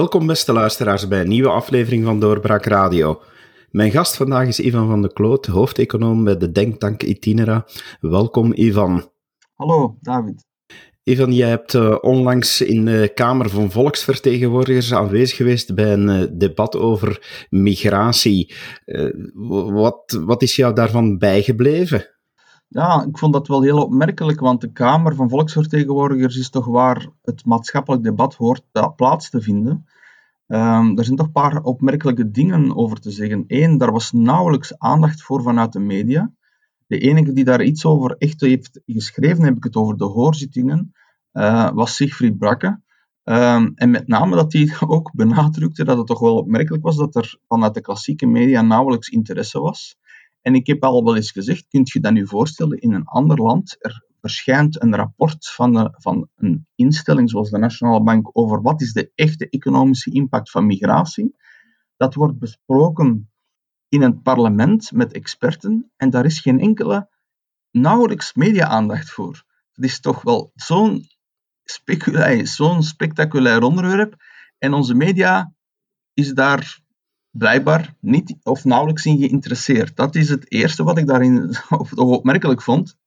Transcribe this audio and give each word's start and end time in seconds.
Welkom 0.00 0.26
beste 0.26 0.52
luisteraars 0.52 1.08
bij 1.08 1.20
een 1.20 1.28
nieuwe 1.28 1.48
aflevering 1.48 2.04
van 2.04 2.20
Doorbraak 2.20 2.64
Radio. 2.64 3.22
Mijn 3.70 3.90
gast 3.90 4.16
vandaag 4.16 4.46
is 4.46 4.60
Ivan 4.60 4.88
van 4.88 5.02
de 5.02 5.12
Kloot, 5.12 5.46
hoofdeconoom 5.46 6.24
bij 6.24 6.36
de 6.36 6.50
Denktank 6.50 7.02
Itinera. 7.02 7.66
Welkom 8.00 8.52
Ivan. 8.54 9.10
Hallo 9.54 9.96
David. 10.00 10.46
Ivan, 11.02 11.32
jij 11.32 11.48
hebt 11.48 11.74
uh, 11.74 11.96
onlangs 12.00 12.60
in 12.60 12.84
de 12.84 13.10
Kamer 13.14 13.48
van 13.48 13.70
Volksvertegenwoordigers 13.70 14.94
aanwezig 14.94 15.36
geweest 15.36 15.74
bij 15.74 15.92
een 15.92 16.08
uh, 16.08 16.26
debat 16.32 16.76
over 16.76 17.46
migratie. 17.50 18.54
Uh, 18.86 19.10
wat, 19.72 20.20
wat 20.24 20.42
is 20.42 20.56
jou 20.56 20.74
daarvan 20.74 21.18
bijgebleven? 21.18 22.19
Ja, 22.72 23.04
ik 23.04 23.18
vond 23.18 23.32
dat 23.32 23.48
wel 23.48 23.62
heel 23.62 23.82
opmerkelijk, 23.82 24.40
want 24.40 24.60
de 24.60 24.72
Kamer 24.72 25.14
van 25.14 25.28
Volksvertegenwoordigers 25.28 26.36
is 26.36 26.50
toch 26.50 26.66
waar 26.66 27.08
het 27.22 27.44
maatschappelijk 27.44 28.02
debat 28.02 28.34
hoort 28.34 28.64
plaats 28.96 29.30
te 29.30 29.40
vinden. 29.40 29.86
Um, 30.46 30.98
er 30.98 31.04
zijn 31.04 31.16
toch 31.16 31.26
een 31.26 31.32
paar 31.32 31.62
opmerkelijke 31.62 32.30
dingen 32.30 32.76
over 32.76 33.00
te 33.00 33.10
zeggen. 33.10 33.44
Eén, 33.46 33.78
daar 33.78 33.92
was 33.92 34.12
nauwelijks 34.12 34.78
aandacht 34.78 35.22
voor 35.22 35.42
vanuit 35.42 35.72
de 35.72 35.78
media. 35.78 36.32
De 36.86 36.98
enige 36.98 37.32
die 37.32 37.44
daar 37.44 37.62
iets 37.62 37.84
over 37.84 38.16
echt 38.18 38.40
heeft 38.40 38.80
geschreven, 38.86 39.44
heb 39.44 39.56
ik 39.56 39.64
het 39.64 39.76
over 39.76 39.96
de 39.96 40.04
hoorzittingen, 40.04 40.92
uh, 41.32 41.70
was 41.72 41.94
Siegfried 41.94 42.38
Brakke. 42.38 42.80
Um, 43.24 43.72
en 43.74 43.90
met 43.90 44.08
name 44.08 44.36
dat 44.36 44.52
hij 44.52 44.76
ook 44.86 45.12
benadrukte 45.12 45.84
dat 45.84 45.96
het 45.96 46.06
toch 46.06 46.20
wel 46.20 46.36
opmerkelijk 46.36 46.82
was 46.82 46.96
dat 46.96 47.14
er 47.14 47.38
vanuit 47.48 47.74
de 47.74 47.80
klassieke 47.80 48.26
media 48.26 48.62
nauwelijks 48.62 49.08
interesse 49.08 49.60
was. 49.60 49.98
En 50.42 50.54
ik 50.54 50.66
heb 50.66 50.84
al 50.84 51.04
wel 51.04 51.16
eens 51.16 51.30
gezegd, 51.30 51.66
kunt 51.68 51.90
je 51.90 52.00
dat 52.00 52.12
nu 52.12 52.26
voorstellen 52.26 52.78
in 52.78 52.92
een 52.92 53.04
ander 53.04 53.36
land? 53.36 53.76
Er 53.78 54.04
verschijnt 54.20 54.82
een 54.82 54.96
rapport 54.96 55.50
van, 55.50 55.72
de, 55.72 55.94
van 55.96 56.28
een 56.36 56.66
instelling 56.74 57.30
zoals 57.30 57.50
de 57.50 57.58
Nationale 57.58 58.02
Bank 58.02 58.28
over 58.32 58.62
wat 58.62 58.80
is 58.80 58.92
de 58.92 59.12
echte 59.14 59.48
economische 59.48 60.10
impact 60.10 60.50
van 60.50 60.66
migratie. 60.66 61.36
Dat 61.96 62.14
wordt 62.14 62.38
besproken 62.38 63.30
in 63.88 64.02
een 64.02 64.22
parlement 64.22 64.92
met 64.92 65.12
experten 65.12 65.92
en 65.96 66.10
daar 66.10 66.24
is 66.24 66.40
geen 66.40 66.60
enkele, 66.60 67.08
nauwelijks 67.70 68.34
media-aandacht 68.34 69.10
voor. 69.10 69.44
Het 69.72 69.84
is 69.84 70.00
toch 70.00 70.22
wel 70.22 70.50
zo'n 70.54 71.04
zo'n 72.42 72.82
spectaculair 72.82 73.62
onderwerp 73.62 74.14
en 74.58 74.72
onze 74.72 74.94
media 74.94 75.54
is 76.14 76.32
daar 76.32 76.80
blijkbaar 77.30 77.94
niet 78.00 78.36
of 78.42 78.64
nauwelijks 78.64 79.06
in 79.06 79.18
geïnteresseerd. 79.18 79.96
Dat 79.96 80.14
is 80.14 80.28
het 80.28 80.52
eerste 80.52 80.84
wat 80.84 80.98
ik 80.98 81.06
daarin 81.06 81.54
opmerkelijk 81.94 82.62
vond. 82.62 82.98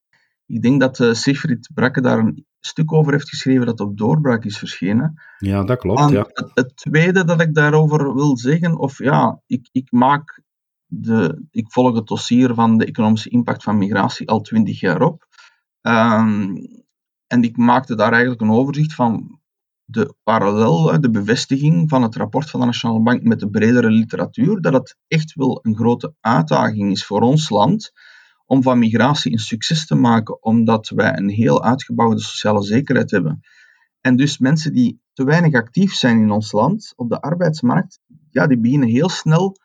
Ik 0.45 0.61
denk 0.61 0.79
dat 0.79 0.99
uh, 0.99 1.13
Siegfried 1.13 1.69
Brakke 1.73 2.01
daar 2.01 2.19
een 2.19 2.45
stuk 2.59 2.93
over 2.93 3.11
heeft 3.11 3.29
geschreven 3.29 3.65
dat 3.65 3.79
op 3.79 3.97
doorbraak 3.97 4.45
is 4.45 4.57
verschenen. 4.57 5.21
Ja, 5.37 5.63
dat 5.63 5.79
klopt. 5.79 6.09
Ja. 6.09 6.29
Het, 6.33 6.51
het, 6.53 6.75
tweede 6.75 7.23
dat 7.23 7.41
ik 7.41 7.53
daarover 7.53 8.13
wil 8.13 8.37
zeggen, 8.37 8.77
of 8.77 8.97
ja, 8.97 9.41
ik, 9.45 9.69
ik 9.71 9.91
maak 9.91 10.41
de, 10.85 11.45
ik 11.51 11.71
volg 11.71 11.95
het 11.95 12.07
dossier 12.07 12.53
van 12.53 12.77
de 12.77 12.85
economische 12.85 13.29
impact 13.29 13.63
van 13.63 13.77
migratie 13.77 14.29
al 14.29 14.41
twintig 14.41 14.79
jaar 14.79 15.01
op. 15.01 15.27
Um, 15.81 16.55
en 17.27 17.43
ik 17.43 17.57
maakte 17.57 17.95
daar 17.95 18.11
eigenlijk 18.11 18.41
een 18.41 18.51
overzicht 18.51 18.93
van 18.93 19.39
de 19.85 20.15
parallel, 20.23 21.01
de 21.01 21.09
bevestiging 21.09 21.89
van 21.89 22.01
het 22.01 22.15
rapport 22.15 22.49
van 22.49 22.59
de 22.59 22.65
Nationale 22.65 23.01
Bank 23.01 23.23
met 23.23 23.39
de 23.39 23.49
bredere 23.49 23.89
literatuur, 23.89 24.61
dat 24.61 24.73
het 24.73 24.97
echt 25.07 25.33
wel 25.35 25.59
een 25.61 25.75
grote 25.75 26.13
uitdaging 26.19 26.91
is 26.91 27.05
voor 27.05 27.21
ons 27.21 27.49
land 27.49 27.91
om 28.45 28.63
van 28.63 28.79
migratie 28.79 29.31
een 29.31 29.37
succes 29.39 29.85
te 29.85 29.95
maken, 29.95 30.43
omdat 30.43 30.89
wij 30.89 31.17
een 31.17 31.29
heel 31.29 31.63
uitgebouwde 31.63 32.21
sociale 32.21 32.63
zekerheid 32.63 33.11
hebben. 33.11 33.39
En 34.01 34.15
dus 34.15 34.37
mensen 34.37 34.73
die 34.73 35.01
te 35.13 35.23
weinig 35.23 35.53
actief 35.53 35.93
zijn 35.93 36.21
in 36.21 36.31
ons 36.31 36.51
land 36.51 36.93
op 36.95 37.09
de 37.09 37.21
arbeidsmarkt, 37.21 37.99
ja, 38.29 38.47
die 38.47 38.59
beginnen 38.59 38.89
heel 38.89 39.09
snel 39.09 39.57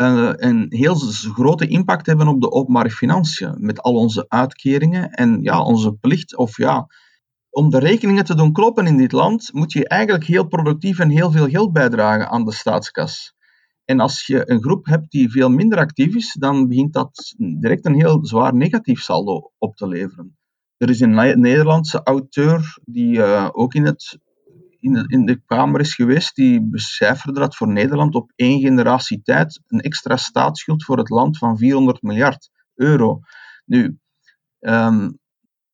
uh, 0.00 0.32
een 0.34 0.66
heel 0.68 0.94
grote 1.34 1.66
impact 1.66 2.06
hebben 2.06 2.28
op 2.28 2.40
de 2.40 2.50
openbare 2.50 2.90
financiën, 2.90 3.54
met 3.58 3.80
al 3.80 3.94
onze 3.94 4.24
uitkeringen 4.28 5.10
en 5.10 5.42
ja, 5.42 5.62
onze 5.62 5.92
plicht, 5.92 6.36
of 6.36 6.56
ja, 6.56 6.86
om 7.50 7.70
de 7.70 7.78
rekeningen 7.78 8.24
te 8.24 8.34
doen 8.34 8.52
kloppen 8.52 8.86
in 8.86 8.96
dit 8.96 9.12
land, 9.12 9.52
moet 9.52 9.72
je 9.72 9.88
eigenlijk 9.88 10.24
heel 10.24 10.46
productief 10.46 10.98
en 10.98 11.10
heel 11.10 11.30
veel 11.30 11.48
geld 11.48 11.72
bijdragen 11.72 12.28
aan 12.28 12.44
de 12.44 12.52
staatskas. 12.52 13.34
En 13.84 14.00
als 14.00 14.26
je 14.26 14.50
een 14.50 14.62
groep 14.62 14.86
hebt 14.86 15.10
die 15.10 15.30
veel 15.30 15.48
minder 15.48 15.78
actief 15.78 16.14
is, 16.14 16.36
dan 16.38 16.68
begint 16.68 16.92
dat 16.92 17.34
direct 17.36 17.86
een 17.86 17.94
heel 17.94 18.26
zwaar 18.26 18.54
negatief 18.54 19.00
saldo 19.00 19.52
op 19.58 19.76
te 19.76 19.88
leveren. 19.88 20.36
Er 20.76 20.90
is 20.90 21.00
een 21.00 21.40
Nederlandse 21.40 22.02
auteur 22.02 22.78
die 22.84 23.16
uh, 23.16 23.48
ook 23.52 23.74
in, 23.74 23.84
het, 23.84 24.18
in, 24.80 24.92
de, 24.92 25.04
in 25.06 25.24
de 25.24 25.42
Kamer 25.46 25.80
is 25.80 25.94
geweest, 25.94 26.34
die 26.34 26.68
becijferde 26.68 27.40
dat 27.40 27.56
voor 27.56 27.68
Nederland 27.68 28.14
op 28.14 28.32
één 28.34 28.60
generatie 28.60 29.22
tijd 29.22 29.60
een 29.66 29.80
extra 29.80 30.16
staatsschuld 30.16 30.84
voor 30.84 30.98
het 30.98 31.08
land 31.08 31.38
van 31.38 31.58
400 31.58 32.02
miljard 32.02 32.50
euro. 32.74 33.20
Nu, 33.64 33.98
um, 34.60 35.17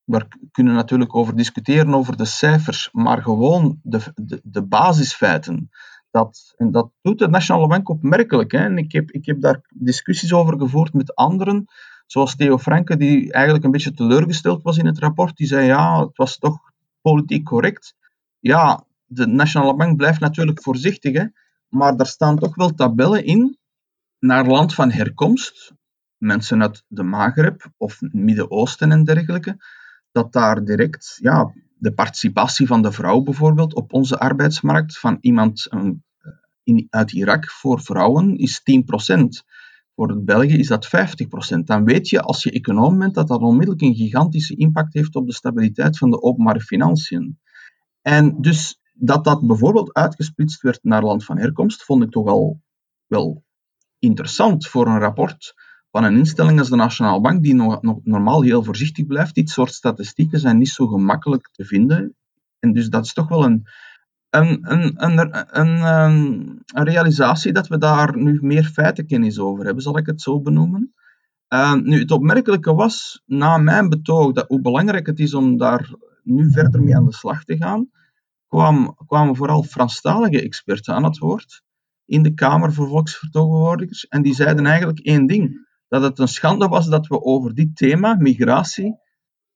we 0.04 0.26
kunnen 0.50 0.74
natuurlijk 0.74 1.14
over 1.14 1.36
discussiëren 1.36 1.94
over 1.94 2.16
de 2.16 2.24
cijfers, 2.24 2.88
maar 2.92 3.22
gewoon 3.22 3.78
de, 3.82 4.00
de, 4.42 4.62
basisfeiten. 4.62 5.70
Dat, 6.10 6.54
en 6.56 6.70
dat 6.70 6.90
doet 7.02 7.18
de 7.18 7.28
Nationale 7.28 7.66
Bank 7.66 7.88
opmerkelijk. 7.88 8.52
Hè. 8.52 8.58
En 8.58 8.78
ik, 8.78 8.92
heb, 8.92 9.10
ik 9.10 9.26
heb 9.26 9.40
daar 9.40 9.60
discussies 9.74 10.32
over 10.32 10.58
gevoerd 10.58 10.92
met 10.92 11.14
anderen, 11.14 11.64
zoals 12.06 12.36
Theo 12.36 12.58
Franke, 12.58 12.96
die 12.96 13.32
eigenlijk 13.32 13.64
een 13.64 13.70
beetje 13.70 13.92
teleurgesteld 13.92 14.62
was 14.62 14.78
in 14.78 14.86
het 14.86 14.98
rapport. 14.98 15.36
Die 15.36 15.46
zei, 15.46 15.66
ja, 15.66 16.00
het 16.00 16.16
was 16.16 16.38
toch 16.38 16.58
politiek 17.00 17.44
correct. 17.44 17.94
Ja, 18.40 18.84
de 19.06 19.26
Nationale 19.26 19.76
Bank 19.76 19.96
blijft 19.96 20.20
natuurlijk 20.20 20.62
voorzichtig, 20.62 21.12
hè, 21.12 21.24
maar 21.68 21.96
daar 21.96 22.06
staan 22.06 22.38
toch 22.38 22.54
wel 22.54 22.74
tabellen 22.74 23.24
in 23.24 23.58
naar 24.18 24.46
land 24.46 24.74
van 24.74 24.90
herkomst, 24.90 25.72
mensen 26.16 26.62
uit 26.62 26.84
de 26.86 27.02
Maghreb 27.02 27.66
of 27.76 27.98
Midden-Oosten 28.00 28.92
en 28.92 29.04
dergelijke, 29.04 29.56
dat 30.14 30.32
daar 30.32 30.64
direct 30.64 31.16
ja, 31.20 31.54
de 31.78 31.92
participatie 31.92 32.66
van 32.66 32.82
de 32.82 32.92
vrouw 32.92 33.20
bijvoorbeeld 33.20 33.74
op 33.74 33.92
onze 33.92 34.18
arbeidsmarkt 34.18 34.98
van 34.98 35.18
iemand 35.20 35.68
in, 36.62 36.86
uit 36.90 37.12
Irak 37.12 37.50
voor 37.50 37.80
vrouwen 37.80 38.36
is 38.36 38.60
10%. 39.12 39.24
Voor 39.94 40.24
België 40.24 40.58
is 40.58 40.66
dat 40.66 40.86
50%. 40.86 41.58
Dan 41.64 41.84
weet 41.84 42.08
je 42.08 42.20
als 42.20 42.42
je 42.42 42.50
econoom 42.50 42.98
bent 42.98 43.14
dat 43.14 43.28
dat 43.28 43.40
onmiddellijk 43.40 43.82
een 43.82 43.94
gigantische 43.94 44.56
impact 44.56 44.94
heeft 44.94 45.14
op 45.14 45.26
de 45.26 45.34
stabiliteit 45.34 45.98
van 45.98 46.10
de 46.10 46.22
openbare 46.22 46.60
financiën. 46.60 47.38
En 48.02 48.40
dus 48.40 48.80
dat 48.92 49.24
dat 49.24 49.46
bijvoorbeeld 49.46 49.94
uitgesplitst 49.94 50.62
werd 50.62 50.78
naar 50.82 51.02
land 51.02 51.24
van 51.24 51.38
herkomst, 51.38 51.84
vond 51.84 52.02
ik 52.02 52.10
toch 52.10 52.26
al 52.26 52.62
wel 53.06 53.44
interessant 53.98 54.66
voor 54.66 54.86
een 54.86 54.98
rapport 54.98 55.54
van 55.94 56.04
een 56.04 56.16
instelling 56.16 56.58
als 56.58 56.68
de 56.68 56.76
Nationale 56.76 57.20
Bank, 57.20 57.42
die 57.42 57.54
nog, 57.54 57.80
normaal 58.02 58.42
heel 58.42 58.62
voorzichtig 58.62 59.06
blijft. 59.06 59.34
Dit 59.34 59.50
soort 59.50 59.72
statistieken 59.72 60.40
zijn 60.40 60.58
niet 60.58 60.68
zo 60.68 60.86
gemakkelijk 60.86 61.48
te 61.52 61.64
vinden. 61.64 62.16
En 62.58 62.72
dus 62.72 62.88
dat 62.88 63.04
is 63.04 63.12
toch 63.12 63.28
wel 63.28 63.44
een, 63.44 63.66
een, 64.30 64.72
een, 64.72 64.94
een, 64.96 65.60
een, 65.60 66.62
een 66.74 66.84
realisatie 66.84 67.52
dat 67.52 67.68
we 67.68 67.78
daar 67.78 68.16
nu 68.16 68.38
meer 68.42 68.64
feitenkennis 68.64 69.38
over 69.38 69.64
hebben, 69.64 69.82
zal 69.82 69.98
ik 69.98 70.06
het 70.06 70.20
zo 70.20 70.40
benoemen. 70.40 70.94
Uh, 71.48 71.74
nu, 71.74 71.98
het 71.98 72.10
opmerkelijke 72.10 72.74
was, 72.74 73.22
na 73.26 73.58
mijn 73.58 73.88
betoog, 73.88 74.32
dat 74.32 74.48
hoe 74.48 74.60
belangrijk 74.60 75.06
het 75.06 75.18
is 75.18 75.34
om 75.34 75.56
daar 75.56 75.94
nu 76.22 76.50
verder 76.50 76.82
mee 76.82 76.96
aan 76.96 77.04
de 77.04 77.14
slag 77.14 77.44
te 77.44 77.56
gaan, 77.56 77.90
kwam, 78.48 78.96
kwamen 79.06 79.36
vooral 79.36 79.62
Franstalige 79.62 80.42
experten 80.42 80.94
aan 80.94 81.04
het 81.04 81.18
woord 81.18 81.62
in 82.04 82.22
de 82.22 82.34
Kamer 82.34 82.72
voor 82.72 82.88
Volksvertegenwoordigers. 82.88 84.06
En 84.08 84.22
die 84.22 84.34
zeiden 84.34 84.66
eigenlijk 84.66 84.98
één 84.98 85.26
ding 85.26 85.62
dat 85.94 86.02
het 86.02 86.18
een 86.18 86.28
schande 86.28 86.68
was 86.68 86.88
dat 86.88 87.06
we 87.06 87.22
over 87.22 87.54
dit 87.54 87.76
thema, 87.76 88.14
migratie, 88.14 88.96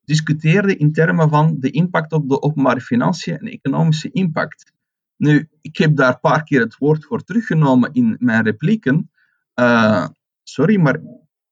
discuteerden 0.05 0.79
in 0.79 0.93
termen 0.93 1.29
van 1.29 1.57
de 1.59 1.71
impact 1.71 2.13
op 2.13 2.29
de 2.29 2.43
openbare 2.43 2.81
financiën 2.81 3.39
en 3.39 3.47
economische 3.47 4.11
impact. 4.11 4.73
Nu, 5.17 5.49
ik 5.61 5.77
heb 5.77 5.97
daar 5.97 6.09
een 6.09 6.21
paar 6.21 6.45
keer 6.45 6.61
het 6.61 6.77
woord 6.77 7.05
voor 7.05 7.23
teruggenomen 7.23 7.93
in 7.93 8.17
mijn 8.19 8.45
replieken. 8.45 9.11
Uh, 9.55 10.07
sorry, 10.43 10.81
maar 10.81 11.01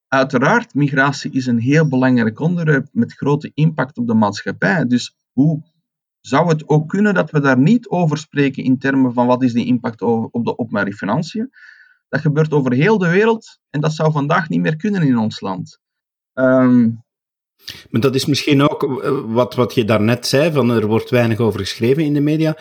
uiteraard, 0.09 0.75
migratie 0.75 1.31
is 1.31 1.47
een 1.47 1.59
heel 1.59 1.89
belangrijk 1.89 2.41
onderwerp 2.41 2.89
met 2.93 3.13
grote 3.13 3.51
impact 3.55 3.99
op 3.99 4.07
de 4.07 4.15
maatschappij. 4.15 4.87
Dus 4.87 5.17
hoe 5.33 5.63
zou 6.21 6.49
het 6.49 6.69
ook 6.69 6.89
kunnen 6.89 7.15
dat 7.15 7.31
we 7.31 7.41
daar 7.41 7.59
niet 7.59 7.89
over 7.89 8.19
spreken 8.19 8.65
in 8.65 8.79
termen 8.79 9.13
van 9.13 9.27
wat 9.27 9.43
is 9.43 9.53
de 9.53 9.65
impact 9.65 10.03
op 10.03 10.45
de 10.45 10.59
openbare 10.59 10.93
financiën? 10.93 11.51
Dat 12.09 12.21
gebeurt 12.21 12.53
over 12.53 12.73
heel 12.73 12.99
de 12.99 13.09
wereld 13.09 13.59
en 13.71 13.81
dat 13.81 13.93
zou 13.93 14.13
vandaag 14.13 14.49
niet 14.49 14.61
meer 14.61 14.77
kunnen 14.77 15.03
in 15.03 15.19
ons 15.19 15.41
land. 15.41 15.79
Um, 16.35 17.05
maar 17.91 18.01
dat 18.01 18.15
is 18.15 18.27
misschien 18.27 18.63
ook 18.63 19.03
eh, 19.03 19.21
wat, 19.27 19.55
wat 19.55 19.75
je 19.75 19.85
daarnet 19.85 20.27
zei, 20.27 20.53
van 20.53 20.71
er 20.71 20.87
wordt 20.87 21.11
weinig 21.11 21.39
over 21.39 21.61
geschreven 21.61 22.05
in 22.05 22.15
de 22.15 22.21
media. 22.21 22.57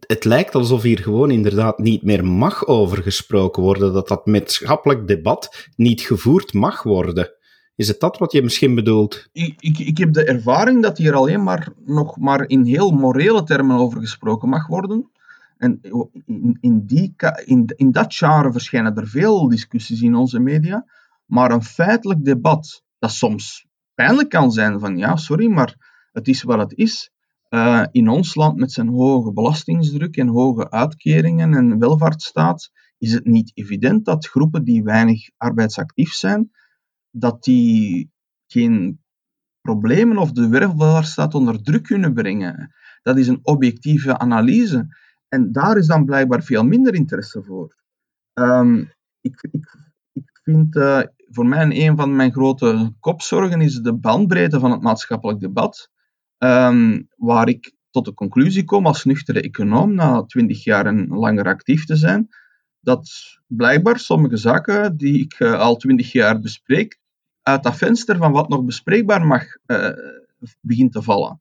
Het 0.00 0.24
lijkt 0.24 0.54
alsof 0.54 0.82
hier 0.82 0.98
gewoon 0.98 1.30
inderdaad 1.30 1.78
niet 1.78 2.02
meer 2.02 2.24
mag 2.24 2.66
over 2.66 3.02
gesproken 3.02 3.62
worden, 3.62 3.92
dat 3.92 4.08
dat 4.08 4.26
maatschappelijk 4.26 5.08
debat 5.08 5.68
niet 5.76 6.00
gevoerd 6.00 6.52
mag 6.52 6.82
worden. 6.82 7.30
Is 7.74 7.88
het 7.88 8.00
dat 8.00 8.18
wat 8.18 8.32
je 8.32 8.42
misschien 8.42 8.74
bedoelt? 8.74 9.28
Ik, 9.32 9.54
ik, 9.58 9.78
ik 9.78 9.98
heb 9.98 10.12
de 10.12 10.24
ervaring 10.24 10.82
dat 10.82 10.98
hier 10.98 11.14
alleen 11.14 11.42
maar 11.42 11.68
nog 11.84 12.16
maar 12.16 12.48
in 12.48 12.64
heel 12.64 12.90
morele 12.90 13.42
termen 13.42 13.76
over 13.76 14.00
gesproken 14.00 14.48
mag 14.48 14.66
worden. 14.66 15.10
En 15.56 15.80
in, 16.60 17.66
in, 17.76 17.90
dat 17.90 18.14
genre 18.14 18.52
verschijnen 18.52 18.96
er 18.96 19.08
veel 19.08 19.48
discussies 19.48 20.02
in 20.02 20.14
onze 20.14 20.38
media, 20.38 20.86
maar 21.24 21.50
een 21.50 21.62
feitelijk 21.62 22.24
debat, 22.24 22.84
dat 22.98 23.10
soms 23.10 23.66
pijnlijk 23.94 24.28
kan 24.28 24.52
zijn 24.52 24.80
van 24.80 24.96
ja, 24.96 25.16
sorry, 25.16 25.50
maar 25.50 25.76
het 26.12 26.28
is 26.28 26.42
wat 26.42 26.58
het 26.58 26.72
is. 26.78 27.10
Uh, 27.50 27.84
in 27.90 28.08
ons 28.08 28.34
land 28.34 28.58
met 28.58 28.72
zijn 28.72 28.88
hoge 28.88 29.32
belastingsdruk 29.32 30.16
en 30.16 30.28
hoge 30.28 30.70
uitkeringen 30.70 31.54
en 31.54 31.78
welvaartsstaat 31.78 32.70
is 32.98 33.12
het 33.12 33.24
niet 33.24 33.50
evident 33.54 34.04
dat 34.04 34.26
groepen 34.26 34.64
die 34.64 34.82
weinig 34.82 35.30
arbeidsactief 35.36 36.12
zijn, 36.12 36.50
dat 37.10 37.44
die 37.44 38.10
geen 38.46 39.00
problemen 39.60 40.18
of 40.18 40.32
de 40.32 40.48
welvaartsstaat 40.48 41.34
onder 41.34 41.62
druk 41.62 41.82
kunnen 41.82 42.14
brengen. 42.14 42.74
Dat 43.02 43.18
is 43.18 43.28
een 43.28 43.40
objectieve 43.42 44.18
analyse. 44.18 44.86
En 45.28 45.52
daar 45.52 45.76
is 45.76 45.86
dan 45.86 46.04
blijkbaar 46.04 46.42
veel 46.42 46.64
minder 46.64 46.94
interesse 46.94 47.42
voor. 47.42 47.76
Um, 48.34 48.92
ik, 49.20 49.48
ik, 49.50 49.76
ik 50.12 50.40
vind 50.42 50.76
uh, 50.76 51.02
voor 51.16 51.46
mij 51.46 51.86
een 51.86 51.96
van 51.96 52.16
mijn 52.16 52.32
grote 52.32 52.92
kopzorgen 53.00 53.60
is 53.60 53.74
de 53.74 53.94
bandbreedte 53.94 54.60
van 54.60 54.70
het 54.70 54.82
maatschappelijk 54.82 55.40
debat. 55.40 55.90
Um, 56.38 57.08
waar 57.16 57.48
ik 57.48 57.74
tot 57.90 58.04
de 58.04 58.14
conclusie 58.14 58.64
kom 58.64 58.86
als 58.86 59.04
nuchtere 59.04 59.40
econoom 59.40 59.94
na 59.94 60.22
twintig 60.22 60.64
jaar 60.64 60.86
en 60.86 61.06
langer 61.08 61.44
actief 61.44 61.84
te 61.84 61.96
zijn, 61.96 62.28
dat 62.80 63.10
blijkbaar 63.46 63.98
sommige 63.98 64.36
zaken 64.36 64.96
die 64.96 65.20
ik 65.20 65.40
uh, 65.40 65.58
al 65.58 65.76
twintig 65.76 66.12
jaar 66.12 66.40
bespreek, 66.40 66.98
uit 67.42 67.62
dat 67.62 67.76
venster 67.76 68.16
van 68.16 68.32
wat 68.32 68.48
nog 68.48 68.64
bespreekbaar 68.64 69.26
mag 69.26 69.44
uh, 69.66 69.90
begint 70.60 70.92
te 70.92 71.02
vallen. 71.02 71.40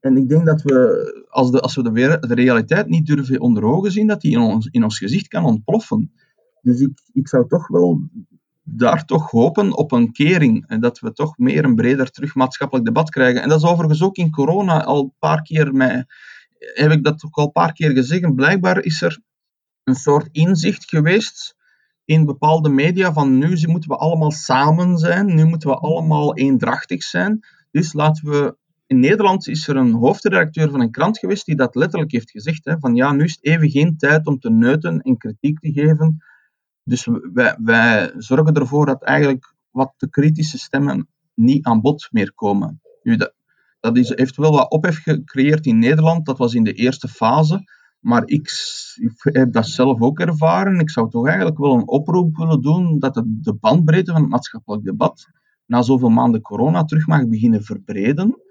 En 0.00 0.16
ik 0.16 0.28
denk 0.28 0.46
dat 0.46 0.62
we, 0.62 1.26
als, 1.28 1.50
de, 1.50 1.60
als 1.60 1.74
we 1.74 1.82
de, 1.82 2.34
realiteit 2.34 2.88
niet 2.88 3.06
durven 3.06 3.40
onder 3.40 3.64
ogen 3.64 3.92
zien, 3.92 4.06
dat 4.06 4.20
die 4.20 4.32
in 4.32 4.38
ons, 4.38 4.68
in 4.70 4.84
ons 4.84 4.98
gezicht 4.98 5.28
kan 5.28 5.44
ontploffen. 5.44 6.12
Dus 6.62 6.80
ik, 6.80 7.00
ik 7.12 7.28
zou 7.28 7.48
toch 7.48 7.68
wel 7.68 8.00
daar 8.62 9.04
toch 9.04 9.30
hopen 9.30 9.76
op 9.76 9.92
een 9.92 10.12
kering. 10.12 10.66
En 10.66 10.80
dat 10.80 10.98
we 10.98 11.12
toch 11.12 11.38
meer 11.38 11.64
een 11.64 11.74
breder 11.74 12.10
terug 12.10 12.34
maatschappelijk 12.34 12.86
debat 12.86 13.10
krijgen. 13.10 13.42
En 13.42 13.48
dat 13.48 13.62
is 13.62 13.68
overigens 13.68 14.02
ook 14.02 14.16
in 14.16 14.30
corona 14.30 14.84
al 14.84 15.02
een 15.02 15.14
paar 15.18 15.42
keer 15.42 15.66
heb 16.58 16.90
ik 16.90 17.04
dat 17.04 17.24
ook 17.24 17.36
al 17.36 17.44
een 17.44 17.52
paar 17.52 17.72
keer 17.72 17.90
gezegd. 17.90 18.34
Blijkbaar 18.34 18.84
is 18.84 19.02
er 19.02 19.20
een 19.84 19.94
soort 19.94 20.28
inzicht 20.32 20.88
geweest 20.88 21.56
in 22.04 22.24
bepaalde 22.24 22.68
media 22.68 23.12
van 23.12 23.38
nu 23.38 23.66
moeten 23.66 23.90
we 23.90 23.96
allemaal 23.96 24.30
samen 24.30 24.98
zijn, 24.98 25.34
nu 25.34 25.44
moeten 25.44 25.68
we 25.68 25.76
allemaal 25.76 26.36
eendrachtig 26.36 27.02
zijn. 27.02 27.40
Dus 27.70 27.92
laten 27.92 28.30
we 28.30 28.56
in 28.88 29.00
Nederland 29.00 29.48
is 29.48 29.68
er 29.68 29.76
een 29.76 29.92
hoofdredacteur 29.92 30.70
van 30.70 30.80
een 30.80 30.90
krant 30.90 31.18
geweest 31.18 31.46
die 31.46 31.56
dat 31.56 31.74
letterlijk 31.74 32.12
heeft 32.12 32.30
gezegd. 32.30 32.64
Hè, 32.64 32.78
van 32.78 32.94
ja, 32.94 33.12
nu 33.12 33.24
is 33.24 33.34
het 33.34 33.44
even 33.44 33.70
geen 33.70 33.96
tijd 33.96 34.26
om 34.26 34.38
te 34.38 34.50
neuten 34.50 35.00
en 35.00 35.16
kritiek 35.16 35.60
te 35.60 35.72
geven. 35.72 36.24
Dus 36.82 37.08
wij, 37.32 37.56
wij 37.62 38.12
zorgen 38.16 38.54
ervoor 38.54 38.86
dat 38.86 39.02
eigenlijk 39.02 39.54
wat 39.70 39.94
de 39.96 40.08
kritische 40.10 40.58
stemmen 40.58 41.08
niet 41.34 41.64
aan 41.64 41.80
bod 41.80 42.08
meer 42.10 42.32
komen. 42.34 42.80
Dat, 43.80 43.96
heeft 43.96 44.36
wel 44.36 44.52
wat 44.52 44.70
ophef 44.70 45.02
gecreëerd 45.02 45.66
in 45.66 45.78
Nederland. 45.78 46.26
Dat 46.26 46.38
was 46.38 46.54
in 46.54 46.64
de 46.64 46.72
eerste 46.72 47.08
fase. 47.08 47.64
Maar 47.98 48.22
ik, 48.26 48.50
heb 49.18 49.52
dat 49.52 49.66
zelf 49.66 50.00
ook 50.00 50.20
ervaren. 50.20 50.80
Ik 50.80 50.90
zou 50.90 51.10
toch 51.10 51.26
eigenlijk 51.26 51.58
wel 51.58 51.74
een 51.74 51.88
oproep 51.88 52.36
willen 52.36 52.62
doen 52.62 52.98
dat 52.98 53.14
de 53.26 53.54
bandbreedte 53.54 54.12
van 54.12 54.20
het 54.20 54.30
maatschappelijk 54.30 54.84
debat 54.84 55.26
na 55.66 55.82
zoveel 55.82 56.08
maanden 56.08 56.40
corona 56.40 56.84
terug 56.84 57.06
mag 57.06 57.28
beginnen 57.28 57.62
verbreden. 57.62 58.42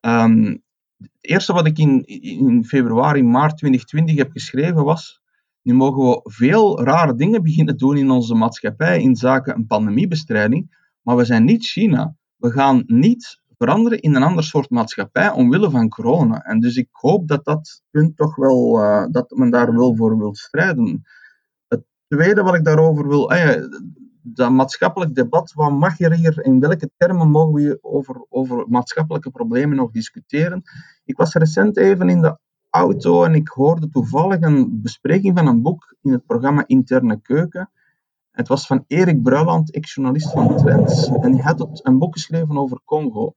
Um, 0.00 0.62
het 0.96 1.10
eerste 1.20 1.52
wat 1.52 1.66
ik 1.66 1.78
in, 1.78 2.04
in 2.04 2.64
februari, 2.64 3.22
maart 3.22 3.56
2020 3.56 4.16
heb 4.16 4.30
geschreven 4.30 4.84
was, 4.84 5.20
nu 5.62 5.74
mogen 5.74 6.04
we 6.04 6.20
veel 6.22 6.82
rare 6.82 7.14
dingen 7.14 7.42
beginnen 7.42 7.76
doen 7.76 7.96
in 7.96 8.10
onze 8.10 8.34
maatschappij 8.34 9.02
in 9.02 9.16
zaken 9.16 9.54
een 9.54 9.66
pandemiebestrijding, 9.66 10.76
maar 11.02 11.16
we 11.16 11.24
zijn 11.24 11.44
niet 11.44 11.64
China. 11.64 12.16
We 12.36 12.50
gaan 12.50 12.82
niet 12.86 13.40
veranderen 13.56 14.00
in 14.00 14.14
een 14.14 14.22
ander 14.22 14.44
soort 14.44 14.70
maatschappij 14.70 15.30
omwille 15.30 15.70
van 15.70 15.88
corona. 15.88 16.44
En 16.44 16.60
dus 16.60 16.76
ik 16.76 16.88
hoop 16.90 17.28
dat 17.28 17.44
dat 17.44 17.82
punt 17.90 18.16
toch 18.16 18.36
wel, 18.36 18.78
uh, 18.82 19.06
dat 19.10 19.30
men 19.30 19.50
daar 19.50 19.74
wel 19.74 19.96
voor 19.96 20.18
wil 20.18 20.34
strijden. 20.34 21.02
Het 21.68 21.84
tweede 22.08 22.42
wat 22.42 22.54
ik 22.54 22.64
daarover 22.64 23.08
wil, 23.08 23.30
ah 23.30 23.68
dat 24.22 24.50
maatschappelijk 24.50 25.14
debat, 25.14 25.52
wat 25.52 25.72
mag 25.72 25.98
je 25.98 26.14
hier, 26.14 26.44
in 26.44 26.60
welke 26.60 26.90
termen 26.96 27.30
mogen 27.30 27.52
we 27.52 27.78
over, 27.80 28.26
over 28.28 28.68
maatschappelijke 28.68 29.30
problemen 29.30 29.76
nog 29.76 29.90
discussiëren? 29.90 30.62
Ik 31.04 31.16
was 31.16 31.34
recent 31.34 31.76
even 31.76 32.08
in 32.08 32.20
de 32.20 32.38
auto 32.70 33.24
en 33.24 33.34
ik 33.34 33.48
hoorde 33.48 33.88
toevallig 33.88 34.40
een 34.40 34.80
bespreking 34.82 35.38
van 35.38 35.46
een 35.46 35.62
boek 35.62 35.96
in 36.00 36.12
het 36.12 36.26
programma 36.26 36.66
Interne 36.66 37.20
Keuken. 37.20 37.70
Het 38.30 38.48
was 38.48 38.66
van 38.66 38.84
Erik 38.86 39.22
Bruiland, 39.22 39.72
ex-journalist 39.72 40.30
van 40.30 40.56
Trends. 40.56 41.08
En 41.08 41.32
hij 41.32 41.42
had 41.42 41.80
een 41.86 41.98
boek 41.98 42.12
geschreven 42.12 42.58
over 42.58 42.80
Congo. 42.84 43.34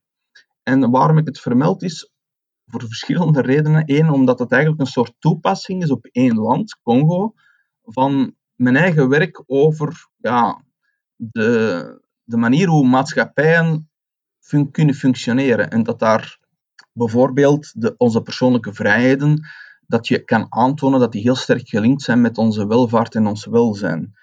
En 0.62 0.90
waarom 0.90 1.18
ik 1.18 1.26
het 1.26 1.40
vermeld 1.40 1.82
is, 1.82 2.12
voor 2.66 2.80
verschillende 2.80 3.40
redenen. 3.40 3.82
Eén, 3.86 4.10
omdat 4.10 4.38
het 4.38 4.52
eigenlijk 4.52 4.82
een 4.82 4.88
soort 4.88 5.14
toepassing 5.18 5.82
is 5.82 5.90
op 5.90 6.06
één 6.06 6.36
land, 6.36 6.78
Congo, 6.82 7.34
van 7.82 8.34
mijn 8.54 8.76
eigen 8.76 9.08
werk 9.08 9.42
over 9.46 10.08
ja, 10.16 10.63
de, 11.16 12.00
de 12.22 12.36
manier 12.36 12.68
hoe 12.68 12.86
maatschappijen 12.86 13.90
kunnen 14.70 14.94
functioneren. 14.94 15.70
En 15.70 15.82
dat 15.82 15.98
daar 15.98 16.38
bijvoorbeeld 16.92 17.72
de, 17.80 17.94
onze 17.96 18.22
persoonlijke 18.22 18.74
vrijheden, 18.74 19.46
dat 19.86 20.08
je 20.08 20.24
kan 20.24 20.46
aantonen 20.48 21.00
dat 21.00 21.12
die 21.12 21.22
heel 21.22 21.34
sterk 21.34 21.68
gelinkt 21.68 22.02
zijn 22.02 22.20
met 22.20 22.38
onze 22.38 22.66
welvaart 22.66 23.14
en 23.14 23.26
ons 23.26 23.46
welzijn. 23.46 24.14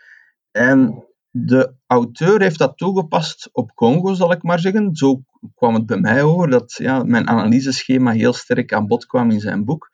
En 0.52 1.06
de 1.30 1.74
auteur 1.88 2.42
heeft 2.42 2.58
dat 2.58 2.78
toegepast 2.78 3.50
op 3.52 3.74
Congo, 3.74 4.14
zal 4.14 4.32
ik 4.32 4.44
maar 4.44 4.60
zeggen. 4.60 4.96
Zo 4.96 5.24
kwam 5.56 5.74
het 5.74 5.86
bij 5.86 6.00
mij 6.00 6.24
over 6.24 6.50
dat 6.50 6.74
ja, 6.74 7.04
mijn 7.04 7.28
analyseschema 7.28 8.12
heel 8.12 8.34
sterk 8.34 8.74
aan 8.74 8.88
bod 8.88 9.06
kwam 9.06 9.32
in 9.32 9.40
zijn 9.40 9.66
boek. 9.66 9.90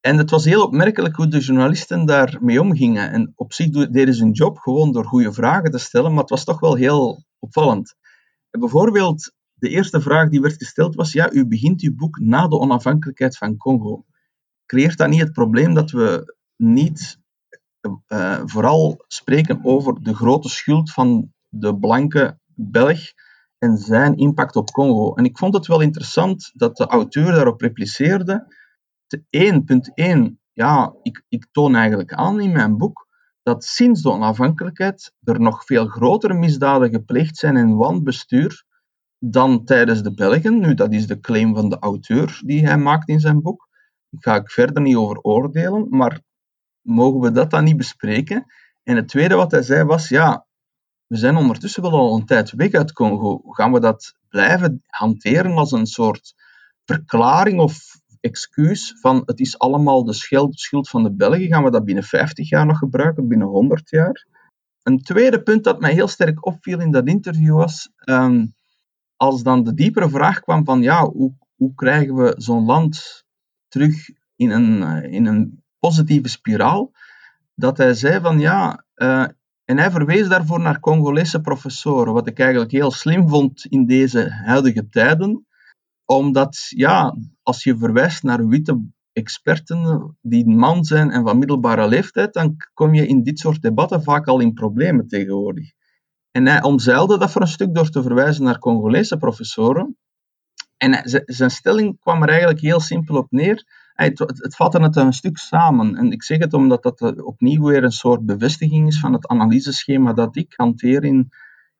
En 0.00 0.18
het 0.18 0.30
was 0.30 0.44
heel 0.44 0.62
opmerkelijk 0.62 1.16
hoe 1.16 1.28
de 1.28 1.38
journalisten 1.38 2.06
daarmee 2.06 2.60
omgingen. 2.60 3.10
En 3.10 3.32
op 3.34 3.52
zich 3.52 3.68
deden 3.70 4.14
ze 4.14 4.22
hun 4.22 4.32
job 4.32 4.58
gewoon 4.58 4.92
door 4.92 5.04
goede 5.04 5.32
vragen 5.32 5.70
te 5.70 5.78
stellen, 5.78 6.10
maar 6.10 6.20
het 6.20 6.30
was 6.30 6.44
toch 6.44 6.60
wel 6.60 6.74
heel 6.74 7.24
opvallend. 7.38 7.94
En 8.50 8.60
bijvoorbeeld, 8.60 9.32
de 9.54 9.68
eerste 9.68 10.00
vraag 10.00 10.28
die 10.28 10.40
werd 10.40 10.56
gesteld 10.56 10.94
was: 10.94 11.12
ja, 11.12 11.32
u 11.32 11.46
begint 11.46 11.82
uw 11.82 11.94
boek 11.94 12.18
na 12.18 12.48
de 12.48 12.58
onafhankelijkheid 12.58 13.36
van 13.36 13.56
Congo. 13.56 14.04
Creëert 14.66 14.98
dat 14.98 15.08
niet 15.08 15.20
het 15.20 15.32
probleem 15.32 15.74
dat 15.74 15.90
we 15.90 16.34
niet 16.56 17.18
uh, 18.08 18.40
vooral 18.44 19.04
spreken 19.06 19.64
over 19.64 20.02
de 20.02 20.14
grote 20.14 20.48
schuld 20.48 20.92
van 20.92 21.32
de 21.48 21.78
blanke 21.78 22.38
Belg 22.54 23.00
en 23.58 23.76
zijn 23.76 24.16
impact 24.16 24.56
op 24.56 24.70
Congo? 24.70 25.14
En 25.14 25.24
ik 25.24 25.38
vond 25.38 25.54
het 25.54 25.66
wel 25.66 25.80
interessant 25.80 26.50
dat 26.54 26.76
de 26.76 26.86
auteur 26.86 27.32
daarop 27.32 27.60
repliceerde 27.60 28.46
1.1, 29.14 30.36
ja, 30.52 30.94
ik, 31.02 31.24
ik 31.28 31.46
toon 31.52 31.74
eigenlijk 31.74 32.12
aan 32.12 32.40
in 32.40 32.52
mijn 32.52 32.76
boek 32.76 33.06
dat 33.42 33.64
sinds 33.64 34.02
de 34.02 34.10
onafhankelijkheid 34.10 35.12
er 35.24 35.40
nog 35.40 35.64
veel 35.64 35.86
grotere 35.86 36.34
misdaden 36.34 36.90
gepleegd 36.90 37.36
zijn 37.36 37.56
in 37.56 37.76
wanbestuur 37.76 38.64
dan 39.18 39.64
tijdens 39.64 40.02
de 40.02 40.14
Belgen. 40.14 40.58
Nu, 40.58 40.74
dat 40.74 40.92
is 40.92 41.06
de 41.06 41.20
claim 41.20 41.54
van 41.54 41.68
de 41.68 41.78
auteur 41.78 42.40
die 42.44 42.66
hij 42.66 42.78
maakt 42.78 43.08
in 43.08 43.20
zijn 43.20 43.42
boek. 43.42 43.68
Daar 44.10 44.34
ga 44.34 44.40
ik 44.42 44.50
verder 44.50 44.82
niet 44.82 44.96
over 44.96 45.20
oordelen, 45.20 45.86
maar 45.90 46.20
mogen 46.80 47.20
we 47.20 47.32
dat 47.32 47.50
dan 47.50 47.64
niet 47.64 47.76
bespreken? 47.76 48.44
En 48.82 48.96
het 48.96 49.08
tweede 49.08 49.34
wat 49.34 49.50
hij 49.50 49.62
zei 49.62 49.84
was, 49.84 50.08
ja, 50.08 50.46
we 51.06 51.16
zijn 51.16 51.36
ondertussen 51.36 51.82
wel 51.82 51.92
al 51.92 52.16
een 52.16 52.26
tijd 52.26 52.50
weg 52.50 52.72
uit 52.72 52.92
Congo. 52.92 53.40
Gaan 53.44 53.72
we 53.72 53.80
dat 53.80 54.14
blijven 54.28 54.82
hanteren 54.86 55.56
als 55.56 55.72
een 55.72 55.86
soort 55.86 56.34
verklaring 56.84 57.60
of 57.60 58.00
excuus 58.26 58.96
van 59.00 59.22
het 59.24 59.40
is 59.40 59.58
allemaal 59.58 60.04
de 60.04 60.12
schuld 60.12 60.88
van 60.88 61.02
de 61.02 61.12
Belgen, 61.12 61.46
gaan 61.46 61.64
we 61.64 61.70
dat 61.70 61.84
binnen 61.84 62.04
50 62.04 62.48
jaar 62.48 62.66
nog 62.66 62.78
gebruiken, 62.78 63.28
binnen 63.28 63.46
100 63.46 63.90
jaar? 63.90 64.26
Een 64.82 65.02
tweede 65.02 65.42
punt 65.42 65.64
dat 65.64 65.80
mij 65.80 65.92
heel 65.92 66.08
sterk 66.08 66.46
opviel 66.46 66.80
in 66.80 66.90
dat 66.90 67.06
interview 67.06 67.54
was, 67.54 67.90
um, 68.04 68.54
als 69.16 69.42
dan 69.42 69.64
de 69.64 69.74
diepere 69.74 70.08
vraag 70.08 70.40
kwam 70.40 70.64
van 70.64 70.82
ja, 70.82 71.04
hoe, 71.04 71.34
hoe 71.56 71.74
krijgen 71.74 72.14
we 72.14 72.34
zo'n 72.36 72.64
land 72.64 73.24
terug 73.68 74.08
in 74.36 74.50
een, 74.50 74.82
eh, 74.82 75.12
in 75.12 75.26
een 75.26 75.62
positieve 75.78 76.28
spiraal, 76.28 76.92
dat 77.54 77.76
hij 77.76 77.94
zei 77.94 78.20
van 78.20 78.38
ja, 78.38 78.84
uh, 78.96 79.26
en 79.64 79.78
hij 79.78 79.90
verwees 79.90 80.28
daarvoor 80.28 80.60
naar 80.60 80.80
Congolese 80.80 81.40
professoren, 81.40 82.12
wat 82.12 82.26
ik 82.26 82.38
eigenlijk 82.38 82.70
heel 82.70 82.90
slim 82.90 83.28
vond 83.28 83.64
in 83.64 83.86
deze 83.86 84.30
huidige 84.30 84.88
tijden, 84.88 85.46
omdat 86.04 86.66
ja, 86.68 87.16
als 87.46 87.62
je 87.62 87.76
verwijst 87.76 88.22
naar 88.22 88.48
witte 88.48 88.86
experten 89.12 90.16
die 90.22 90.46
man 90.48 90.84
zijn 90.84 91.10
en 91.10 91.24
van 91.24 91.38
middelbare 91.38 91.88
leeftijd, 91.88 92.32
dan 92.32 92.56
kom 92.74 92.94
je 92.94 93.06
in 93.06 93.22
dit 93.22 93.38
soort 93.38 93.62
debatten 93.62 94.02
vaak 94.02 94.26
al 94.26 94.40
in 94.40 94.52
problemen 94.52 95.08
tegenwoordig. 95.08 95.72
En 96.30 96.46
hij 96.46 96.62
omzeilde 96.62 97.18
dat 97.18 97.30
voor 97.30 97.40
een 97.40 97.48
stuk 97.48 97.74
door 97.74 97.90
te 97.90 98.02
verwijzen 98.02 98.44
naar 98.44 98.58
Congolese 98.58 99.16
professoren. 99.16 99.96
En 100.76 101.00
zijn 101.24 101.50
stelling 101.50 102.00
kwam 102.00 102.22
er 102.22 102.28
eigenlijk 102.28 102.60
heel 102.60 102.80
simpel 102.80 103.16
op 103.16 103.30
neer 103.30 103.64
het, 103.96 104.54
vatte 104.56 104.80
het 104.80 104.96
een 104.96 105.12
stuk 105.12 105.38
samen. 105.38 105.96
En 105.96 106.12
ik 106.12 106.22
zeg 106.22 106.38
het 106.38 106.54
omdat 106.54 106.82
dat 106.82 107.22
opnieuw 107.22 107.66
weer 107.66 107.84
een 107.84 107.92
soort 107.92 108.26
bevestiging 108.26 108.86
is 108.86 109.00
van 109.00 109.12
het 109.12 109.26
analyseschema 109.26 110.12
dat 110.12 110.36
ik 110.36 110.52
hanteer 110.56 111.04
in, 111.04 111.28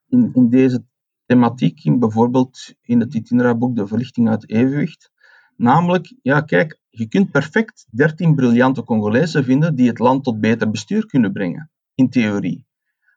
in, 0.08 0.30
in 0.34 0.48
deze 0.48 0.84
thematiek, 1.26 1.84
in 1.84 1.98
bijvoorbeeld 1.98 2.74
in 2.82 3.00
het 3.00 3.14
Itinera-boek 3.14 3.76
De 3.76 3.86
Verlichting 3.86 4.28
uit 4.28 4.50
Evenwicht. 4.50 5.10
Namelijk, 5.56 6.14
ja, 6.22 6.40
kijk, 6.40 6.80
je 6.90 7.08
kunt 7.08 7.30
perfect 7.30 7.86
13 7.90 8.34
briljante 8.34 8.84
Congolezen 8.84 9.44
vinden 9.44 9.74
die 9.74 9.88
het 9.88 9.98
land 9.98 10.24
tot 10.24 10.40
beter 10.40 10.70
bestuur 10.70 11.06
kunnen 11.06 11.32
brengen, 11.32 11.70
in 11.94 12.10
theorie. 12.10 12.66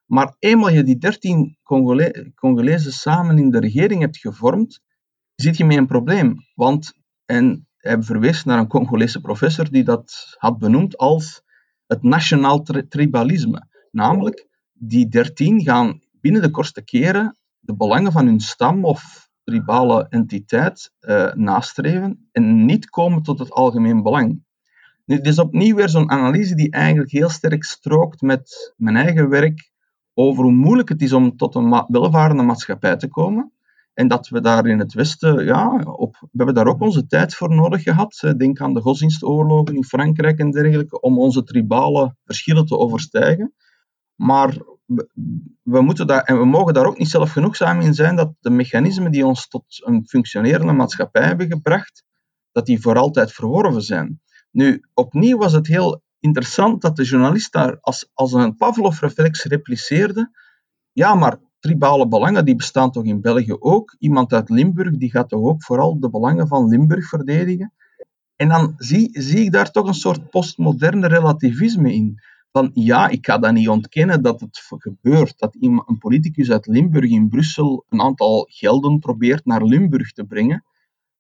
Maar 0.06 0.36
eenmaal 0.40 0.70
je 0.70 0.84
die 0.84 0.98
13 0.98 1.58
Congole 1.64 2.32
Congolezen 2.36 2.94
samen 2.94 3.38
in 3.38 3.50
de 3.50 3.60
regering 3.60 4.02
hebt 4.02 4.18
gevormd, 4.18 4.82
zit 5.36 5.58
je 5.58 5.66
met 5.66 5.78
een 5.78 5.88
probleem. 5.88 6.36
Want, 6.54 6.94
en 7.26 7.68
hij 7.78 8.02
verwees 8.02 8.44
naar 8.44 8.60
een 8.60 8.68
Congolese 8.68 9.22
professor 9.22 9.70
die 9.72 9.84
dat 9.84 10.36
had 10.38 10.58
benoemd 10.58 10.98
als 10.98 11.42
het 11.88 12.04
nationaal 12.04 12.62
tribalisme. 12.90 13.68
Namelijk, 13.92 14.48
die 14.74 15.08
13 15.08 15.62
gaan 15.62 16.02
binnen 16.12 16.42
de 16.42 16.52
kortste 16.52 16.82
keren 16.82 17.38
de 17.60 17.76
belangen 17.76 18.12
van 18.12 18.26
hun 18.26 18.40
stam 18.40 18.86
of 18.86 19.29
tribale 19.50 20.08
entiteit 20.10 20.92
uh, 21.02 21.34
nastreven 21.34 22.30
en 22.32 22.66
niet 22.66 22.90
komen 22.90 23.24
tot 23.24 23.40
het 23.40 23.52
algemeen 23.52 24.04
belang. 24.04 24.44
Dit 25.06 25.26
is 25.26 25.40
opnieuw 25.40 25.76
weer 25.76 25.90
zo'n 25.90 26.10
analyse 26.10 26.56
die 26.56 26.72
eigenlijk 26.72 27.12
heel 27.12 27.30
sterk 27.30 27.64
strookt 27.64 28.22
met 28.22 28.74
mijn 28.78 28.96
eigen 28.96 29.30
werk 29.30 29.72
over 30.14 30.44
hoe 30.44 30.52
moeilijk 30.52 30.90
het 30.90 31.02
is 31.02 31.14
om 31.14 31.38
tot 31.38 31.56
een 31.56 31.86
welvarende 31.88 32.44
maatschappij 32.44 32.96
te 32.96 33.08
komen. 33.08 33.52
En 33.94 34.08
dat 34.08 34.28
we 34.28 34.42
daar 34.42 34.66
in 34.66 34.80
het 34.80 34.94
Westen, 34.94 35.46
ja, 35.46 35.82
op, 35.82 36.18
we 36.20 36.28
hebben 36.32 36.56
daar 36.56 36.68
ook 36.68 36.82
onze 36.82 37.06
tijd 37.06 37.36
voor 37.36 37.56
nodig 37.56 37.84
gehad. 37.84 38.34
Denk 38.38 38.62
aan 38.62 38.74
de 38.74 38.82
godsdienstoorlogen 38.82 39.76
in 39.76 39.84
Frankrijk 39.84 40.40
en 40.40 40.52
dergelijke, 40.52 41.02
om 41.02 41.20
onze 41.20 41.44
tribale 41.44 42.16
verschillen 42.24 42.66
te 42.66 42.78
overstijgen. 42.78 43.54
Maar 44.16 44.58
we, 45.64 45.82
moeten 45.82 46.08
daar, 46.08 46.24
en 46.24 46.38
we 46.38 46.46
mogen 46.46 46.74
daar 46.74 46.86
ook 46.86 46.98
niet 46.98 47.10
zelf 47.10 47.32
genoegzaam 47.32 47.82
in 47.82 47.94
zijn 47.94 48.16
dat 48.16 48.34
de 48.40 48.50
mechanismen 48.50 49.12
die 49.12 49.26
ons 49.26 49.48
tot 49.48 49.64
een 49.86 50.08
functionerende 50.08 50.74
maatschappij 50.74 51.24
hebben 51.24 51.48
gebracht, 51.48 52.04
dat 52.52 52.66
die 52.66 52.82
voor 52.82 52.98
altijd 52.98 53.32
verworven 53.32 53.82
zijn. 53.82 54.22
Nu, 54.52 54.84
opnieuw 54.94 55.38
was 55.38 55.54
het 55.54 55.68
heel 55.68 56.02
interessant 56.20 56.82
dat 56.82 56.96
de 56.96 57.04
journalist 57.04 57.52
daar 57.52 57.78
als, 57.82 58.10
als 58.14 58.34
een 58.34 58.56
Pavlov-reflex 58.56 59.44
repliceerde. 59.44 60.32
Ja, 60.92 61.16
maar 61.16 61.38
tribale 61.60 62.08
belangen 62.08 62.46
die 62.46 62.56
bestaan 62.56 62.92
toch 62.92 63.04
in 63.04 63.22
België 63.22 63.56
ook? 63.60 63.96
Iemand 64.00 64.34
uit 64.34 64.50
Limburg 64.50 64.98
die 64.98 65.10
gaat 65.10 65.30
toch 65.30 65.44
ook 65.44 65.64
vooral 65.64 66.00
de 66.00 66.10
belangen 66.10 66.48
van 66.48 66.68
Limburg 66.68 67.08
verdedigen? 67.08 67.74
En 68.36 68.48
dan 68.48 68.74
zie, 68.78 69.10
zie 69.22 69.40
ik 69.40 69.52
daar 69.52 69.72
toch 69.72 69.88
een 69.88 69.94
soort 69.94 70.30
postmoderne 70.30 71.08
relativisme 71.08 71.94
in 71.94 72.20
van 72.52 72.72
ja, 72.74 73.08
ik 73.08 73.26
ga 73.26 73.38
dat 73.38 73.54
niet 73.54 73.70
ontkennen 73.70 74.22
dat 74.22 74.40
het 74.40 74.66
gebeurt. 74.78 75.40
Dat 75.40 75.56
een 75.60 75.98
politicus 76.00 76.52
uit 76.52 76.68
Limburg 76.68 77.10
in 77.10 77.30
Brussel 77.30 77.86
een 77.90 78.02
aantal 78.02 78.48
gelden 78.50 79.00
probeert 79.00 79.46
naar 79.46 79.64
Limburg 79.64 80.12
te 80.12 80.24
brengen. 80.24 80.64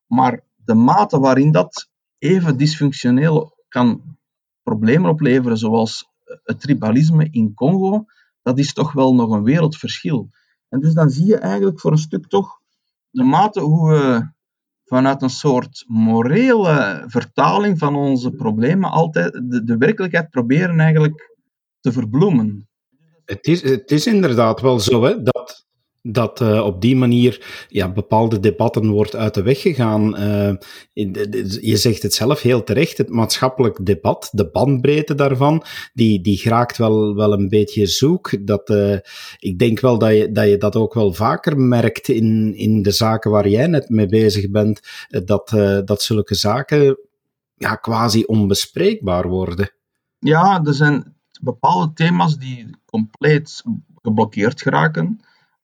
Maar 0.07 0.43
de 0.55 0.73
mate 0.73 1.19
waarin 1.19 1.51
dat 1.51 1.89
even 2.17 2.57
dysfunctioneel 2.57 3.53
kan 3.67 4.17
problemen 4.63 5.09
opleveren, 5.09 5.57
zoals 5.57 6.09
het 6.43 6.61
tribalisme 6.61 7.27
in 7.31 7.53
Congo, 7.53 8.05
dat 8.41 8.59
is 8.59 8.73
toch 8.73 8.91
wel 8.91 9.15
nog 9.15 9.31
een 9.31 9.43
wereldverschil. 9.43 10.29
En 10.69 10.79
dus 10.79 10.93
dan 10.93 11.09
zie 11.09 11.25
je 11.25 11.37
eigenlijk 11.37 11.79
voor 11.79 11.91
een 11.91 11.97
stuk 11.97 12.27
toch 12.27 12.59
de 13.09 13.23
mate 13.23 13.61
hoe 13.61 13.89
we 13.89 14.29
vanuit 14.89 15.21
een 15.21 15.29
soort 15.29 15.83
morele 15.87 17.03
vertaling 17.07 17.77
van 17.77 17.95
onze 17.95 18.31
problemen 18.31 18.89
altijd 18.91 19.31
de, 19.33 19.63
de 19.63 19.77
werkelijkheid 19.77 20.29
proberen 20.29 20.79
eigenlijk 20.79 21.35
te 21.79 21.91
verbloemen. 21.91 22.67
Het 23.25 23.47
is, 23.47 23.61
het 23.61 23.91
is 23.91 24.07
inderdaad 24.07 24.61
wel 24.61 24.79
zo 24.79 25.03
hè, 25.03 25.21
dat, 25.21 25.67
dat 26.01 26.41
uh, 26.41 26.65
op 26.65 26.81
die 26.81 26.95
manier 26.95 27.65
ja, 27.67 27.91
bepaalde 27.91 28.39
debatten 28.39 28.89
wordt 28.89 29.15
uit 29.15 29.33
de 29.33 29.41
weg 29.41 29.61
gegaan. 29.61 30.21
Uh, 30.21 30.53
je 31.61 31.77
zegt 31.77 32.03
het 32.03 32.13
zelf 32.13 32.41
heel 32.41 32.63
terecht, 32.63 32.97
het 32.97 33.09
maatschappelijk 33.09 33.85
debat, 33.85 34.29
de 34.31 34.49
bandbreedte 34.49 35.15
daarvan, 35.15 35.63
die, 35.93 36.21
die 36.21 36.37
geraakt 36.37 36.77
wel, 36.77 37.15
wel 37.15 37.33
een 37.33 37.49
beetje 37.49 37.85
zoek. 37.85 38.47
Dat, 38.47 38.69
uh, 38.69 38.97
ik 39.39 39.59
denk 39.59 39.79
wel 39.79 39.97
dat 39.97 40.11
je, 40.11 40.31
dat 40.31 40.47
je 40.47 40.57
dat 40.57 40.75
ook 40.75 40.93
wel 40.93 41.13
vaker 41.13 41.57
merkt 41.57 42.07
in, 42.07 42.53
in 42.55 42.81
de 42.81 42.91
zaken 42.91 43.31
waar 43.31 43.47
jij 43.47 43.67
net 43.67 43.89
mee 43.89 44.07
bezig 44.07 44.49
bent, 44.49 44.79
dat, 45.25 45.49
dat 45.85 46.01
zulke 46.01 46.35
zaken 46.35 46.97
ja, 47.55 47.75
quasi 47.75 48.23
onbespreekbaar 48.23 49.27
worden. 49.27 49.71
Ja, 50.19 50.61
er 50.63 50.73
zijn 50.73 51.15
bepaalde 51.41 51.93
thema's 51.93 52.37
die 52.37 52.69
compleet 52.85 53.63
geblokkeerd 54.01 54.61
geraken. 54.61 55.19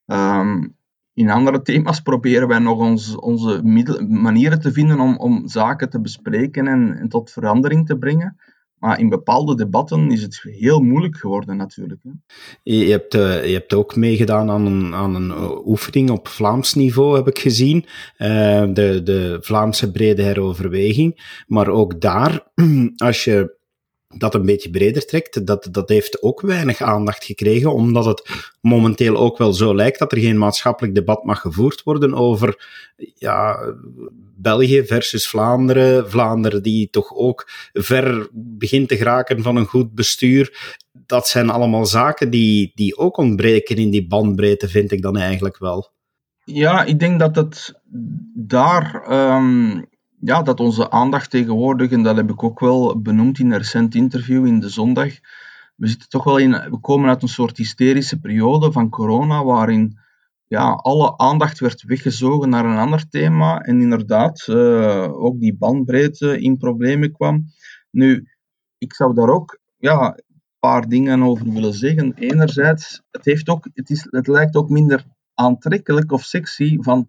Um, 0.05 0.75
in 1.15 1.29
andere 1.29 1.62
thema's 1.62 2.00
proberen 2.00 2.47
wij 2.47 2.59
nog 2.59 2.79
ons, 2.79 3.15
onze 3.15 3.62
manieren 4.07 4.59
te 4.59 4.71
vinden 4.71 5.00
om, 5.00 5.17
om 5.17 5.47
zaken 5.47 5.89
te 5.89 6.01
bespreken 6.01 6.67
en, 6.67 7.09
tot 7.09 7.31
verandering 7.31 7.88
te 7.88 7.97
brengen. 7.97 8.35
Maar 8.79 9.00
in 9.00 9.09
bepaalde 9.09 9.55
debatten 9.55 10.12
is 10.12 10.21
het 10.21 10.41
heel 10.41 10.79
moeilijk 10.79 11.17
geworden 11.17 11.57
natuurlijk. 11.57 12.01
Je, 12.63 12.85
hebt, 12.85 13.15
uh, 13.15 13.45
je 13.45 13.53
hebt 13.53 13.74
ook 13.74 13.95
meegedaan 13.95 14.50
aan 14.50 14.65
een, 14.65 14.93
aan 14.93 15.15
een 15.15 15.29
uh, 15.29 15.67
oefening 15.67 16.09
op 16.09 16.27
Vlaams 16.27 16.74
niveau, 16.74 17.15
heb 17.15 17.27
ik 17.27 17.39
gezien. 17.39 17.85
Uh, 18.17 18.27
de, 18.74 19.01
de 19.03 19.38
Vlaamse 19.41 19.91
brede 19.91 20.21
heroverweging. 20.21 21.43
Maar 21.47 21.67
ook 21.67 22.01
daar, 22.01 22.51
als 22.95 23.24
je 23.24 23.57
dat 24.17 24.36
een 24.36 24.45
beetje 24.45 24.69
breder 24.69 25.05
trekt, 25.05 25.45
dat, 25.45 25.67
dat 25.72 25.89
heeft 25.89 26.22
ook 26.22 26.41
weinig 26.41 26.81
aandacht 26.81 27.24
gekregen, 27.24 27.74
omdat 27.74 28.05
het 28.05 28.29
momenteel 28.62 29.17
ook 29.17 29.38
wel 29.38 29.53
zo 29.53 29.75
lijkt 29.75 30.00
dat 30.00 30.12
er 30.12 30.17
geen 30.17 30.38
maatschappelijk 30.38 30.95
debat 30.95 31.24
mag 31.24 31.39
gevoerd 31.41 31.84
worden 31.84 32.13
over 32.13 32.67
ja, 33.15 33.57
België 34.36 34.86
versus 34.86 35.27
Vlaanderen. 35.27 36.10
Vlaanderen 36.10 36.63
die 36.63 36.89
toch 36.89 37.13
ook 37.15 37.50
ver 37.74 38.27
begint 38.34 38.88
te 38.88 38.98
geraken 38.98 39.41
van 39.41 39.55
een 39.55 39.65
goed 39.65 39.93
bestuur. 39.93 40.75
Dat 40.91 41.27
zijn 41.27 41.50
allemaal 41.50 41.86
zaken 41.86 42.29
die, 42.29 42.72
die 42.75 42.98
ook 42.98 43.17
ontbreken 43.17 43.75
in 43.75 43.89
die 43.89 44.07
bandbreedte, 44.07 44.69
vind 44.69 44.91
ik 44.91 45.01
dan 45.01 45.17
eigenlijk 45.17 45.57
wel. 45.57 45.93
Ja, 46.43 46.84
ik 46.84 47.00
denk 47.00 47.19
dat 47.19 47.36
het 47.36 47.81
daar 48.34 49.12
um, 49.36 49.86
ja, 50.19 50.41
dat 50.41 50.60
onze 50.60 50.91
aandacht 50.91 51.29
tegenwoordig, 51.29 51.91
en 51.91 52.03
dat 52.03 52.15
heb 52.15 52.29
ik 52.29 52.43
ook 52.43 52.60
wel 52.60 53.01
benoemd 53.01 53.39
in 53.39 53.51
een 53.51 53.57
recent 53.57 53.95
interview 53.95 54.45
in 54.45 54.60
de 54.60 54.69
zondag, 54.69 55.13
we 55.75 55.88
zitten 55.88 56.10
toch 56.10 56.24
wel 56.24 56.38
in, 56.38 56.51
we 56.51 56.79
komen 56.79 57.10
uit 57.10 57.22
een 57.22 57.27
soort 57.27 57.57
hysterische 57.57 58.19
periode 58.19 58.72
van 58.72 58.89
corona, 58.89 59.43
waarin 59.43 59.98
ja, 60.48 60.72
alle 60.72 61.17
aandacht 61.17 61.60
werd 61.60 61.84
weggezogen 61.84 62.50
naar 62.50 62.65
een 62.65 62.77
ander 62.77 63.10
thema 63.10 63.60
en 63.60 63.81
inderdaad 63.81 64.48
uh, 64.48 65.24
ook 65.24 65.39
die 65.39 65.55
bandbreedte 65.57 66.39
in 66.41 66.57
problemen 66.57 67.12
kwam. 67.12 67.45
Nu, 67.91 68.27
ik 68.77 68.93
zou 68.93 69.13
daar 69.13 69.29
ook 69.29 69.60
ja, 69.77 70.17
een 70.17 70.24
paar 70.60 70.88
dingen 70.88 71.24
over 71.24 71.51
willen 71.51 71.74
zeggen. 71.74 72.13
Enerzijds, 72.13 73.01
het, 73.12 73.25
heeft 73.25 73.50
ook, 73.50 73.67
het, 73.74 73.89
is, 73.89 74.07
het 74.10 74.27
lijkt 74.27 74.55
ook 74.55 74.69
minder 74.69 75.05
aantrekkelijk 75.34 76.12
of 76.12 76.24
sexy 76.24 76.77
van 76.79 77.07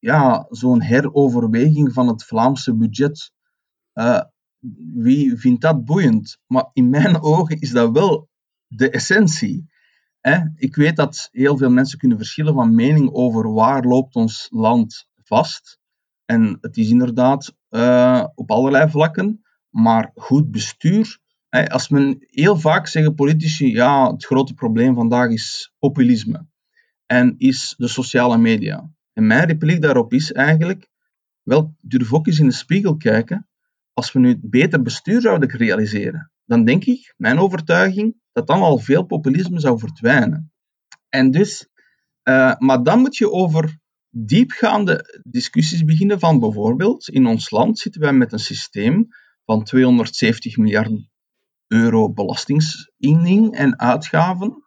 ja, 0.00 0.46
zo'n 0.48 0.82
heroverweging 0.82 1.92
van 1.92 2.08
het 2.08 2.24
Vlaamse 2.24 2.76
budget. 2.76 3.32
Uh, 3.94 4.20
wie 4.94 5.36
vindt 5.36 5.60
dat 5.60 5.84
boeiend? 5.84 6.38
Maar 6.46 6.70
in 6.72 6.90
mijn 6.90 7.22
ogen 7.32 7.60
is 7.60 7.70
dat 7.70 7.90
wel 7.92 8.28
de 8.66 8.90
essentie. 8.90 9.68
Hè? 10.20 10.38
Ik 10.54 10.74
weet 10.76 10.96
dat 10.96 11.28
heel 11.32 11.56
veel 11.56 11.70
mensen 11.70 11.98
kunnen 11.98 12.16
verschillen 12.16 12.54
van 12.54 12.74
mening 12.74 13.10
over 13.12 13.52
waar 13.52 13.84
loopt 13.84 14.14
ons 14.14 14.48
land 14.50 15.08
vast. 15.22 15.78
En 16.24 16.58
het 16.60 16.76
is 16.76 16.90
inderdaad 16.90 17.54
uh, 17.70 18.26
op 18.34 18.50
allerlei 18.50 18.90
vlakken, 18.90 19.42
maar 19.68 20.10
goed 20.14 20.50
bestuur. 20.50 21.18
Hè? 21.48 21.70
Als 21.70 21.88
men 21.88 22.16
heel 22.20 22.56
vaak 22.56 22.86
zeggen 22.86 23.14
politici, 23.14 23.72
ja, 23.72 24.12
het 24.12 24.24
grote 24.24 24.54
probleem 24.54 24.94
vandaag 24.94 25.30
is 25.30 25.72
populisme 25.78 26.46
en 27.06 27.34
is 27.38 27.74
de 27.78 27.88
sociale 27.88 28.38
media. 28.38 28.90
En 29.20 29.26
mijn 29.26 29.46
repliek 29.46 29.82
daarop 29.82 30.12
is 30.12 30.32
eigenlijk, 30.32 30.88
wel, 31.42 31.76
durf 31.80 32.12
ook 32.12 32.26
eens 32.26 32.38
in 32.38 32.46
de 32.46 32.52
spiegel 32.52 32.96
kijken. 32.96 33.48
Als 33.92 34.12
we 34.12 34.18
nu 34.18 34.38
beter 34.42 34.82
bestuur 34.82 35.20
zouden 35.20 35.50
realiseren, 35.50 36.32
dan 36.44 36.64
denk 36.64 36.84
ik, 36.84 37.14
mijn 37.16 37.38
overtuiging, 37.38 38.16
dat 38.32 38.46
dan 38.46 38.60
al 38.60 38.78
veel 38.78 39.02
populisme 39.02 39.60
zou 39.60 39.78
verdwijnen. 39.78 40.52
En 41.08 41.30
dus, 41.30 41.68
uh, 42.28 42.54
maar 42.58 42.82
dan 42.82 43.00
moet 43.00 43.16
je 43.16 43.30
over 43.30 43.78
diepgaande 44.10 45.20
discussies 45.22 45.84
beginnen 45.84 46.18
van 46.18 46.38
bijvoorbeeld, 46.38 47.08
in 47.08 47.26
ons 47.26 47.50
land 47.50 47.78
zitten 47.78 48.00
wij 48.00 48.12
met 48.12 48.32
een 48.32 48.38
systeem 48.38 49.08
van 49.44 49.64
270 49.64 50.56
miljard 50.56 51.08
euro 51.66 52.12
belastingsinning 52.12 53.54
en 53.54 53.78
uitgaven. 53.78 54.64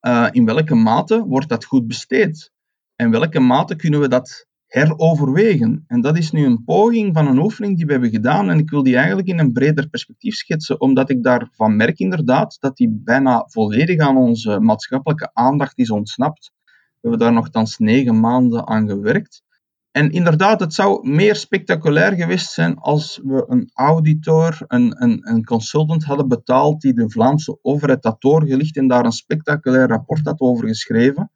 Uh, 0.00 0.28
in 0.30 0.44
welke 0.44 0.74
mate 0.74 1.24
wordt 1.24 1.48
dat 1.48 1.64
goed 1.64 1.86
besteed? 1.86 2.54
En 2.96 3.10
welke 3.10 3.40
mate 3.40 3.76
kunnen 3.76 4.00
we 4.00 4.08
dat 4.08 4.46
heroverwegen. 4.66 5.84
En 5.86 6.00
dat 6.00 6.16
is 6.16 6.30
nu 6.30 6.44
een 6.44 6.64
poging 6.64 7.14
van 7.14 7.26
een 7.26 7.38
oefening 7.38 7.76
die 7.76 7.86
we 7.86 7.92
hebben 7.92 8.10
gedaan. 8.10 8.50
En 8.50 8.58
ik 8.58 8.70
wil 8.70 8.82
die 8.82 8.96
eigenlijk 8.96 9.28
in 9.28 9.38
een 9.38 9.52
breder 9.52 9.88
perspectief 9.88 10.34
schetsen, 10.34 10.80
omdat 10.80 11.10
ik 11.10 11.22
daarvan 11.22 11.76
merk 11.76 11.98
inderdaad 11.98 12.56
dat 12.60 12.76
die 12.76 13.00
bijna 13.04 13.44
volledig 13.46 13.98
aan 13.98 14.16
onze 14.16 14.60
maatschappelijke 14.60 15.30
aandacht 15.32 15.78
is 15.78 15.90
ontsnapt. 15.90 16.52
We 16.64 16.72
hebben 17.00 17.18
daar 17.18 17.32
nogthans 17.32 17.78
negen 17.78 18.20
maanden 18.20 18.66
aan 18.66 18.88
gewerkt. 18.88 19.42
En 19.90 20.10
inderdaad, 20.10 20.60
het 20.60 20.74
zou 20.74 21.08
meer 21.08 21.36
spectaculair 21.36 22.12
geweest 22.12 22.50
zijn 22.50 22.78
als 22.78 23.20
we 23.24 23.44
een 23.48 23.70
auditor, 23.74 24.58
een, 24.66 25.02
een, 25.02 25.28
een 25.30 25.44
consultant 25.44 26.04
hadden 26.04 26.28
betaald 26.28 26.80
die 26.80 26.94
de 26.94 27.10
Vlaamse 27.10 27.58
overheid 27.62 28.04
had 28.04 28.20
doorgelicht 28.20 28.76
en 28.76 28.88
daar 28.88 29.04
een 29.04 29.12
spectaculair 29.12 29.88
rapport 29.88 30.26
had 30.26 30.40
over 30.40 30.66
geschreven. 30.66 31.30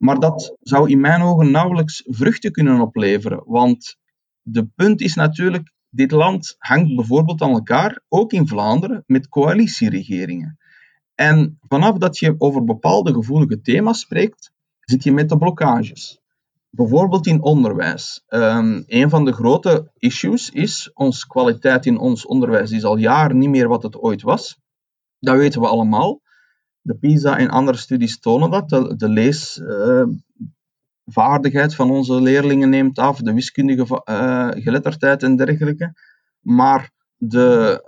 Maar 0.00 0.18
dat 0.18 0.56
zou 0.60 0.90
in 0.90 1.00
mijn 1.00 1.22
ogen 1.22 1.50
nauwelijks 1.50 2.02
vruchten 2.06 2.52
kunnen 2.52 2.80
opleveren. 2.80 3.42
Want 3.46 3.96
de 4.42 4.66
punt 4.66 5.00
is 5.00 5.14
natuurlijk, 5.14 5.72
dit 5.88 6.10
land 6.10 6.56
hangt 6.58 6.94
bijvoorbeeld 6.94 7.42
aan 7.42 7.50
elkaar, 7.50 8.00
ook 8.08 8.32
in 8.32 8.48
Vlaanderen, 8.48 9.02
met 9.06 9.28
coalitieregeringen. 9.28 10.58
En 11.14 11.58
vanaf 11.68 11.98
dat 11.98 12.18
je 12.18 12.34
over 12.38 12.64
bepaalde 12.64 13.12
gevoelige 13.12 13.60
thema's 13.60 14.00
spreekt, 14.00 14.52
zit 14.80 15.02
je 15.02 15.12
met 15.12 15.28
de 15.28 15.38
blokkages. 15.38 16.20
Bijvoorbeeld 16.70 17.26
in 17.26 17.42
onderwijs. 17.42 18.24
Um, 18.28 18.84
een 18.86 19.10
van 19.10 19.24
de 19.24 19.32
grote 19.32 19.90
issues 19.98 20.50
is, 20.50 20.90
onze 20.94 21.26
kwaliteit 21.26 21.86
in 21.86 21.98
ons 21.98 22.26
onderwijs 22.26 22.70
is 22.70 22.84
al 22.84 22.96
jaren 22.96 23.38
niet 23.38 23.48
meer 23.48 23.68
wat 23.68 23.82
het 23.82 23.96
ooit 23.96 24.22
was. 24.22 24.58
Dat 25.18 25.36
weten 25.36 25.60
we 25.60 25.66
allemaal. 25.66 26.20
De 26.82 26.94
PISA 26.94 27.38
en 27.38 27.48
andere 27.48 27.78
studies 27.78 28.18
tonen 28.18 28.50
dat. 28.50 28.68
De, 28.98 29.08
leesvaardigheid 29.08 31.70
uh, 31.70 31.76
van 31.76 31.90
onze 31.90 32.20
leerlingen 32.20 32.68
neemt 32.68 32.98
af, 32.98 33.18
de 33.18 33.34
wiskundige 33.34 34.02
uh, 34.10 34.48
geletterdheid 34.50 35.22
en 35.22 35.36
dergelijke. 35.36 35.92
Maar 36.40 36.90
de, 37.16 37.82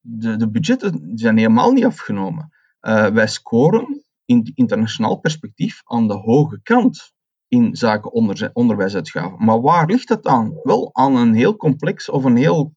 de, 0.00 0.36
de 0.36 0.50
budgetten 0.50 1.10
zijn 1.14 1.36
helemaal 1.36 1.72
niet 1.72 1.84
afgenomen. 1.84 2.52
Uh, 2.80 3.06
wij 3.06 3.28
scoren 3.28 4.04
in 4.24 4.52
internationaal 4.54 5.16
perspectief 5.16 5.80
aan 5.84 6.08
de 6.08 6.14
hoge 6.14 6.60
kant 6.62 7.12
in 7.48 7.76
zaken 7.76 8.12
onder, 8.12 8.50
onderwijsuitgaven. 8.52 9.44
Maar 9.44 9.60
waar 9.60 9.86
ligt 9.86 10.08
dat 10.08 10.26
aan? 10.26 10.58
Wel 10.62 10.90
aan 10.92 11.16
een 11.16 11.34
heel 11.34 11.56
complex 11.56 12.10
of 12.10 12.24
een 12.24 12.36
heel 12.36 12.74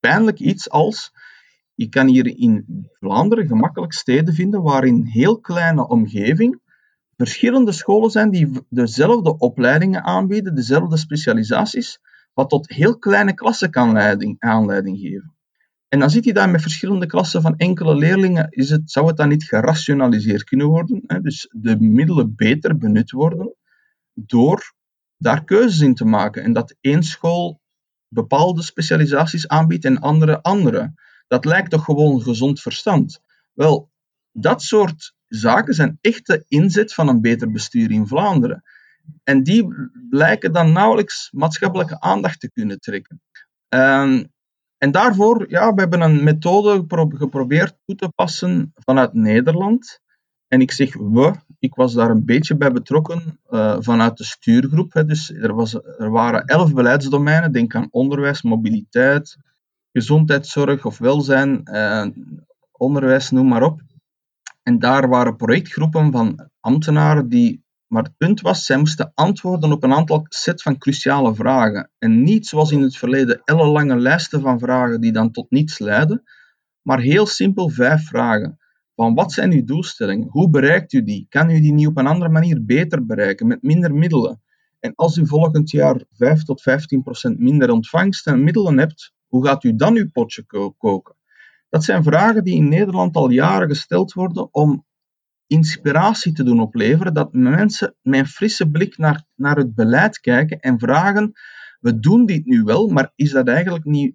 pijnlijk 0.00 0.38
iets 0.38 0.70
als 0.70 1.12
je 1.76 1.88
kan 1.88 2.06
hier 2.06 2.38
in 2.38 2.64
Vlaanderen 2.92 3.46
gemakkelijk 3.46 3.92
steden 3.92 4.34
vinden 4.34 4.62
waar 4.62 4.84
in 4.84 5.04
heel 5.04 5.40
kleine 5.40 5.88
omgeving 5.88 6.60
verschillende 7.16 7.72
scholen 7.72 8.10
zijn 8.10 8.30
die 8.30 8.50
dezelfde 8.68 9.38
opleidingen 9.38 10.02
aanbieden, 10.04 10.54
dezelfde 10.54 10.96
specialisaties, 10.96 11.98
wat 12.34 12.48
tot 12.48 12.68
heel 12.68 12.98
kleine 12.98 13.34
klassen 13.34 13.70
kan 13.70 13.92
leiding, 13.92 14.36
aanleiding 14.38 14.98
geven. 14.98 15.34
En 15.88 15.98
dan 15.98 16.10
zit 16.10 16.24
je 16.24 16.32
daar 16.32 16.50
met 16.50 16.62
verschillende 16.62 17.06
klassen 17.06 17.42
van 17.42 17.56
enkele 17.56 17.94
leerlingen. 17.94 18.46
Is 18.50 18.70
het, 18.70 18.90
zou 18.90 19.06
het 19.06 19.16
dan 19.16 19.28
niet 19.28 19.44
gerationaliseerd 19.44 20.44
kunnen 20.44 20.66
worden? 20.66 21.02
Hè? 21.06 21.20
Dus 21.20 21.48
de 21.56 21.80
middelen 21.80 22.34
beter 22.36 22.76
benut 22.76 23.10
worden 23.10 23.54
door 24.14 24.74
daar 25.16 25.44
keuzes 25.44 25.80
in 25.80 25.94
te 25.94 26.04
maken. 26.04 26.42
En 26.42 26.52
dat 26.52 26.76
één 26.80 27.02
school 27.02 27.60
bepaalde 28.08 28.62
specialisaties 28.62 29.48
aanbiedt 29.48 29.84
en 29.84 30.00
andere 30.00 30.42
andere. 30.42 30.94
Dat 31.26 31.44
lijkt 31.44 31.70
toch 31.70 31.84
gewoon 31.84 32.22
gezond 32.22 32.60
verstand? 32.60 33.20
Wel, 33.52 33.90
dat 34.32 34.62
soort 34.62 35.14
zaken 35.26 35.74
zijn 35.74 35.98
echt 36.00 36.26
de 36.26 36.44
inzet 36.48 36.94
van 36.94 37.08
een 37.08 37.20
beter 37.20 37.50
bestuur 37.50 37.90
in 37.90 38.06
Vlaanderen. 38.06 38.62
En 39.24 39.42
die 39.42 39.66
lijken 40.10 40.52
dan 40.52 40.72
nauwelijks 40.72 41.28
maatschappelijke 41.32 42.00
aandacht 42.00 42.40
te 42.40 42.50
kunnen 42.50 42.80
trekken. 42.80 43.22
Um, 43.68 44.34
en 44.78 44.90
daarvoor, 44.90 45.50
ja, 45.50 45.74
we 45.74 45.80
hebben 45.80 46.00
een 46.00 46.24
methode 46.24 46.84
geprobeerd 47.08 47.78
toe 47.84 47.94
te 47.94 48.08
passen 48.08 48.72
vanuit 48.74 49.12
Nederland. 49.12 50.00
En 50.48 50.60
ik 50.60 50.72
zeg 50.72 50.94
we, 50.94 51.34
ik 51.58 51.74
was 51.74 51.94
daar 51.94 52.10
een 52.10 52.24
beetje 52.24 52.56
bij 52.56 52.72
betrokken 52.72 53.40
uh, 53.50 53.76
vanuit 53.80 54.16
de 54.16 54.24
stuurgroep. 54.24 54.92
Hè. 54.92 55.04
Dus 55.04 55.32
er, 55.32 55.54
was, 55.54 55.74
er 55.74 56.10
waren 56.10 56.44
elf 56.44 56.74
beleidsdomeinen, 56.74 57.52
denk 57.52 57.74
aan 57.74 57.88
onderwijs, 57.90 58.42
mobiliteit, 58.42 59.36
gezondheidszorg 59.96 60.84
of 60.84 60.98
welzijn, 60.98 61.64
eh, 61.64 62.06
onderwijs, 62.72 63.30
noem 63.30 63.48
maar 63.48 63.62
op. 63.62 63.80
En 64.62 64.78
daar 64.78 65.08
waren 65.08 65.36
projectgroepen 65.36 66.12
van 66.12 66.50
ambtenaren 66.60 67.28
die. 67.28 67.64
Maar 67.86 68.02
het 68.02 68.16
punt 68.16 68.40
was, 68.40 68.64
zij 68.64 68.76
moesten 68.76 69.12
antwoorden 69.14 69.72
op 69.72 69.82
een 69.82 69.92
aantal 69.92 70.26
set 70.28 70.62
van 70.62 70.78
cruciale 70.78 71.34
vragen. 71.34 71.90
En 71.98 72.22
niet 72.22 72.46
zoals 72.46 72.70
in 72.70 72.82
het 72.82 72.96
verleden 72.96 73.40
ellenlange 73.44 73.96
lijsten 73.96 74.40
van 74.40 74.58
vragen 74.58 75.00
die 75.00 75.12
dan 75.12 75.30
tot 75.30 75.50
niets 75.50 75.78
leiden, 75.78 76.22
maar 76.82 77.00
heel 77.00 77.26
simpel 77.26 77.68
vijf 77.68 78.06
vragen. 78.06 78.58
Van 78.94 79.14
wat 79.14 79.32
zijn 79.32 79.52
uw 79.52 79.64
doelstellingen? 79.64 80.28
Hoe 80.28 80.50
bereikt 80.50 80.92
u 80.92 81.02
die? 81.02 81.26
Kan 81.28 81.50
u 81.50 81.60
die 81.60 81.72
niet 81.72 81.86
op 81.86 81.96
een 81.96 82.06
andere 82.06 82.30
manier 82.30 82.64
beter 82.64 83.06
bereiken, 83.06 83.46
met 83.46 83.62
minder 83.62 83.94
middelen? 83.94 84.42
En 84.80 84.92
als 84.94 85.16
u 85.16 85.26
volgend 85.26 85.70
jaar 85.70 86.00
5 86.10 86.42
tot 86.42 86.62
15 86.62 87.02
procent 87.02 87.38
minder 87.38 87.70
ontvangst 87.70 88.26
en 88.26 88.44
middelen 88.44 88.78
hebt, 88.78 89.14
hoe 89.26 89.46
gaat 89.46 89.64
u 89.64 89.76
dan 89.76 89.96
uw 89.96 90.10
potje 90.10 90.44
koken? 90.78 91.16
Dat 91.68 91.84
zijn 91.84 92.02
vragen 92.02 92.44
die 92.44 92.56
in 92.56 92.68
Nederland 92.68 93.16
al 93.16 93.30
jaren 93.30 93.68
gesteld 93.68 94.12
worden 94.12 94.54
om 94.54 94.84
inspiratie 95.46 96.32
te 96.32 96.42
doen 96.42 96.60
opleveren, 96.60 97.14
dat 97.14 97.32
mensen 97.32 97.94
met 98.02 98.20
een 98.20 98.26
frisse 98.26 98.70
blik 98.70 98.98
naar, 98.98 99.24
naar 99.34 99.56
het 99.56 99.74
beleid 99.74 100.20
kijken 100.20 100.60
en 100.60 100.78
vragen, 100.78 101.32
we 101.80 101.98
doen 101.98 102.26
dit 102.26 102.44
nu 102.44 102.62
wel, 102.62 102.88
maar 102.88 103.12
is 103.14 103.30
dat 103.30 103.48
eigenlijk 103.48 103.84
niet, 103.84 104.14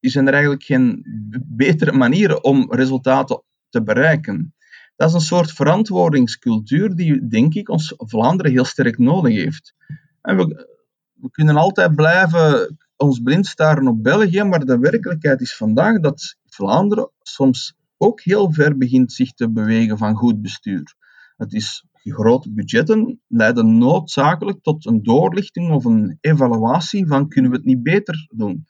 zijn 0.00 0.26
er 0.26 0.32
eigenlijk 0.32 0.62
geen 0.62 1.02
betere 1.46 1.92
manieren 1.92 2.44
om 2.44 2.72
resultaten 2.72 3.42
te 3.68 3.82
bereiken? 3.82 4.54
Dat 4.96 5.08
is 5.08 5.14
een 5.14 5.20
soort 5.20 5.52
verantwoordingscultuur 5.52 6.94
die, 6.94 7.28
denk 7.28 7.54
ik, 7.54 7.68
ons 7.68 7.94
Vlaanderen 7.96 8.52
heel 8.52 8.64
sterk 8.64 8.98
nodig 8.98 9.34
heeft. 9.34 9.74
En 10.22 10.36
we, 10.36 10.66
we 11.12 11.30
kunnen 11.30 11.56
altijd 11.56 11.94
blijven 11.94 12.76
ons 12.96 13.20
blind 13.20 13.46
staren 13.46 13.88
op 13.88 14.02
België, 14.02 14.42
maar 14.42 14.64
de 14.64 14.78
werkelijkheid 14.78 15.40
is 15.40 15.56
vandaag 15.56 16.00
dat 16.00 16.36
Vlaanderen 16.44 17.10
soms 17.22 17.74
ook 17.96 18.20
heel 18.20 18.52
ver 18.52 18.76
begint 18.76 19.12
zich 19.12 19.32
te 19.32 19.50
bewegen 19.50 19.98
van 19.98 20.14
goed 20.14 20.42
bestuur. 20.42 20.94
Het 21.36 21.52
is 21.52 21.86
grote 22.12 22.52
budgetten 22.52 23.20
leiden 23.26 23.78
noodzakelijk 23.78 24.62
tot 24.62 24.86
een 24.86 25.02
doorlichting 25.02 25.70
of 25.70 25.84
een 25.84 26.18
evaluatie 26.20 27.06
van 27.06 27.28
kunnen 27.28 27.50
we 27.50 27.56
het 27.56 27.66
niet 27.66 27.82
beter 27.82 28.26
doen. 28.34 28.66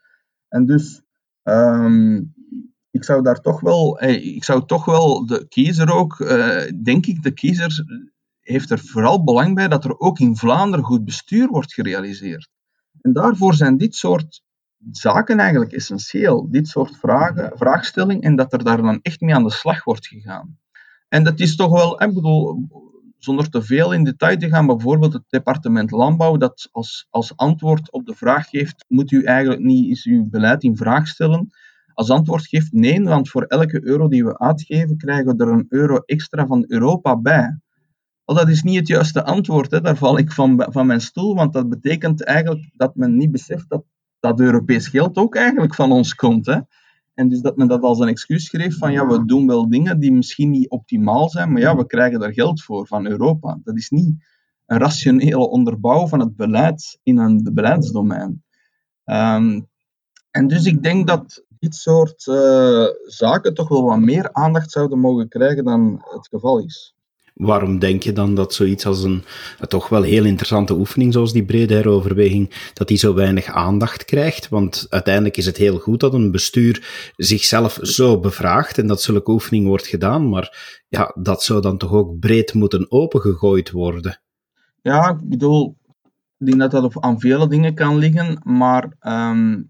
En 0.48 0.66
dus 0.66 1.02
um, 1.42 2.34
ik 2.90 3.04
zou 3.04 3.22
daar 3.22 3.40
toch 3.40 3.60
wel, 3.60 4.02
ik 4.04 4.44
zou 4.44 4.66
toch 4.66 4.84
wel 4.84 5.26
de 5.26 5.46
kiezer 5.48 5.92
ook, 5.92 6.18
uh, 6.18 6.62
denk 6.82 7.06
ik, 7.06 7.22
de 7.22 7.32
kiezer 7.32 7.84
heeft 8.40 8.70
er 8.70 8.78
vooral 8.78 9.24
belang 9.24 9.54
bij 9.54 9.68
dat 9.68 9.84
er 9.84 9.98
ook 9.98 10.18
in 10.18 10.36
Vlaanderen 10.36 10.84
goed 10.84 11.04
bestuur 11.04 11.48
wordt 11.48 11.74
gerealiseerd. 11.74 12.48
En 13.06 13.12
daarvoor 13.12 13.54
zijn 13.54 13.76
dit 13.76 13.94
soort 13.94 14.42
zaken 14.90 15.38
eigenlijk 15.38 15.72
essentieel. 15.72 16.50
Dit 16.50 16.68
soort 16.68 16.96
vragen, 16.96 17.52
vraagstelling 17.54 18.22
en 18.22 18.36
dat 18.36 18.52
er 18.52 18.64
daar 18.64 18.82
dan 18.82 18.98
echt 19.02 19.20
mee 19.20 19.34
aan 19.34 19.42
de 19.42 19.50
slag 19.50 19.84
wordt 19.84 20.06
gegaan. 20.06 20.58
En 21.08 21.24
dat 21.24 21.40
is 21.40 21.56
toch 21.56 21.70
wel, 21.70 22.02
ik 22.02 22.14
bedoel, 22.14 22.68
zonder 23.18 23.50
te 23.50 23.62
veel 23.62 23.92
in 23.92 24.04
detail 24.04 24.36
te 24.36 24.48
gaan, 24.48 24.66
bijvoorbeeld 24.66 25.12
het 25.12 25.22
departement 25.28 25.90
Landbouw, 25.90 26.36
dat 26.36 26.68
als, 26.72 27.06
als 27.10 27.36
antwoord 27.36 27.92
op 27.92 28.06
de 28.06 28.14
vraag 28.14 28.48
geeft, 28.48 28.84
moet 28.88 29.10
u 29.10 29.24
eigenlijk 29.24 29.62
niet 29.62 29.88
eens 29.88 30.04
uw 30.04 30.28
beleid 30.28 30.62
in 30.62 30.76
vraag 30.76 31.08
stellen? 31.08 31.50
Als 31.94 32.10
antwoord 32.10 32.46
geeft 32.46 32.72
nee, 32.72 33.02
want 33.02 33.28
voor 33.28 33.42
elke 33.42 33.84
euro 33.84 34.08
die 34.08 34.24
we 34.24 34.38
uitgeven, 34.38 34.96
krijgen 34.96 35.36
we 35.36 35.44
er 35.44 35.52
een 35.52 35.66
euro 35.68 35.96
extra 35.96 36.46
van 36.46 36.64
Europa 36.68 37.16
bij. 37.16 37.60
Wel, 38.26 38.36
dat 38.36 38.48
is 38.48 38.62
niet 38.62 38.76
het 38.76 38.88
juiste 38.88 39.24
antwoord, 39.24 39.70
hè. 39.70 39.80
daar 39.80 39.96
val 39.96 40.18
ik 40.18 40.32
van, 40.32 40.66
van 40.70 40.86
mijn 40.86 41.00
stoel, 41.00 41.34
want 41.34 41.52
dat 41.52 41.68
betekent 41.68 42.24
eigenlijk 42.24 42.70
dat 42.74 42.94
men 42.94 43.16
niet 43.16 43.30
beseft 43.30 43.68
dat 43.68 43.84
dat 44.20 44.40
Europees 44.40 44.88
geld 44.88 45.16
ook 45.16 45.34
eigenlijk 45.34 45.74
van 45.74 45.92
ons 45.92 46.14
komt. 46.14 46.46
Hè. 46.46 46.58
En 47.14 47.28
dus 47.28 47.40
dat 47.40 47.56
men 47.56 47.68
dat 47.68 47.82
als 47.82 47.98
een 47.98 48.08
excuus 48.08 48.44
schreef 48.44 48.78
van 48.78 48.92
ja, 48.92 49.06
we 49.06 49.24
doen 49.24 49.46
wel 49.46 49.68
dingen 49.68 50.00
die 50.00 50.12
misschien 50.12 50.50
niet 50.50 50.70
optimaal 50.70 51.28
zijn, 51.28 51.52
maar 51.52 51.60
ja, 51.60 51.76
we 51.76 51.86
krijgen 51.86 52.20
daar 52.20 52.32
geld 52.32 52.62
voor 52.62 52.86
van 52.86 53.06
Europa. 53.06 53.58
Dat 53.64 53.76
is 53.76 53.90
niet 53.90 54.24
een 54.66 54.78
rationele 54.78 55.48
onderbouw 55.48 56.06
van 56.06 56.20
het 56.20 56.36
beleid 56.36 56.98
in 57.02 57.18
een 57.18 57.50
beleidsdomein. 57.52 58.44
Um, 59.04 59.68
en 60.30 60.48
dus 60.48 60.64
ik 60.64 60.82
denk 60.82 61.06
dat 61.06 61.44
dit 61.58 61.74
soort 61.74 62.26
uh, 62.26 62.86
zaken 63.06 63.54
toch 63.54 63.68
wel 63.68 63.84
wat 63.84 63.98
meer 63.98 64.32
aandacht 64.32 64.70
zouden 64.70 64.98
mogen 64.98 65.28
krijgen 65.28 65.64
dan 65.64 66.02
het 66.04 66.28
geval 66.28 66.58
is. 66.58 66.95
Waarom 67.36 67.78
denk 67.78 68.02
je 68.02 68.12
dan 68.12 68.34
dat 68.34 68.54
zoiets 68.54 68.86
als 68.86 69.02
een, 69.02 69.24
toch 69.68 69.88
wel 69.88 70.02
heel 70.02 70.24
interessante 70.24 70.74
oefening, 70.74 71.12
zoals 71.12 71.32
die 71.32 71.44
brede 71.44 71.74
heroverweging, 71.74 72.70
dat 72.72 72.88
die 72.88 72.96
zo 72.96 73.14
weinig 73.14 73.46
aandacht 73.46 74.04
krijgt? 74.04 74.48
Want 74.48 74.86
uiteindelijk 74.88 75.36
is 75.36 75.46
het 75.46 75.56
heel 75.56 75.78
goed 75.78 76.00
dat 76.00 76.14
een 76.14 76.30
bestuur 76.30 77.10
zichzelf 77.16 77.78
zo 77.82 78.20
bevraagt 78.20 78.78
en 78.78 78.86
dat 78.86 79.02
zulke 79.02 79.30
oefening 79.30 79.66
wordt 79.66 79.86
gedaan, 79.86 80.28
maar 80.28 80.82
ja, 80.88 81.14
dat 81.14 81.42
zou 81.42 81.60
dan 81.60 81.78
toch 81.78 81.92
ook 81.92 82.18
breed 82.18 82.54
moeten 82.54 82.90
opengegooid 82.90 83.70
worden? 83.70 84.20
Ja, 84.82 85.10
ik 85.10 85.28
bedoel, 85.28 85.76
Ik 86.38 86.46
denk 86.46 86.58
dat 86.58 86.70
dat 86.70 86.84
op, 86.84 87.04
aan 87.04 87.20
vele 87.20 87.48
dingen 87.48 87.74
kan 87.74 87.96
liggen, 87.96 88.40
maar 88.44 88.96
ehm, 89.00 89.62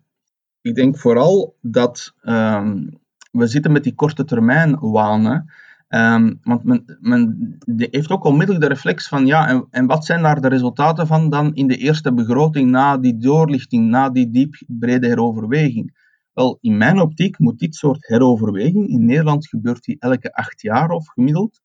ik 0.61 0.75
denk 0.75 0.99
vooral 0.99 1.57
dat 1.61 2.15
ehm, 2.23 2.87
we 3.31 3.47
zitten 3.47 3.73
met 3.73 3.85
die 3.85 3.95
korte 3.95 4.25
termijn 4.25 4.79
wanen. 4.81 5.51
Um, 5.89 6.39
want 6.43 6.65
men, 6.65 6.99
men 7.01 7.57
heeft 7.77 8.11
ook 8.11 8.25
onmiddellijk 8.25 8.65
de 8.65 8.73
reflex 8.73 9.09
van 9.09 9.27
ja, 9.27 9.49
en, 9.49 9.67
en, 9.71 9.87
wat 9.87 10.05
zijn 10.05 10.23
daar 10.23 10.41
de 10.41 10.49
resultaten 10.49 11.07
van 11.07 11.31
dan 11.31 11.55
in 11.55 11.67
de 11.67 11.77
eerste 11.77 12.15
begroting 12.15 12.71
na 12.71 12.99
die 12.99 13.17
doorlichting, 13.17 13.89
na 13.89 14.11
die 14.11 14.31
diep 14.31 14.63
brede 14.67 15.07
heroverweging? 15.07 16.05
Wel, 16.33 16.59
in 16.61 16.77
mijn 16.77 17.01
optiek 17.01 17.39
moet 17.39 17.59
dit 17.59 17.75
soort 17.75 18.07
heroverweging, 18.07 18.89
in 18.89 19.05
Nederland 19.05 19.49
gebeurt 19.49 19.85
die 19.85 19.97
elke 19.99 20.33
acht 20.33 20.63
jaar 20.63 20.91
of 20.91 21.09
gemiddeld, 21.09 21.61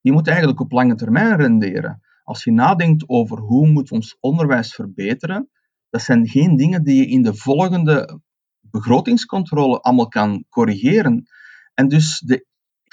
die 0.00 0.12
moet 0.12 0.28
eigenlijk 0.28 0.60
op 0.60 0.72
lange 0.72 0.94
termijn 0.94 1.36
renderen. 1.36 2.00
Als 2.24 2.44
je 2.44 2.52
nadenkt 2.52 3.08
over 3.08 3.38
hoe 3.38 3.68
moet 3.68 3.90
ons 3.90 4.16
onderwijs 4.20 4.74
verbeteren, 4.74 5.48
dat 5.90 6.02
zijn 6.02 6.28
geen 6.28 6.56
dingen 6.56 6.84
die 6.84 6.96
je 6.96 7.06
in 7.06 7.22
de 7.22 7.34
volgende 7.34 8.20
begrotingscontrole 8.60 9.80
allemaal 9.80 10.08
kan 10.08 10.44
corrigeren. 10.48 11.24
En 11.74 11.88
dus 11.88 12.20
de 12.20 12.46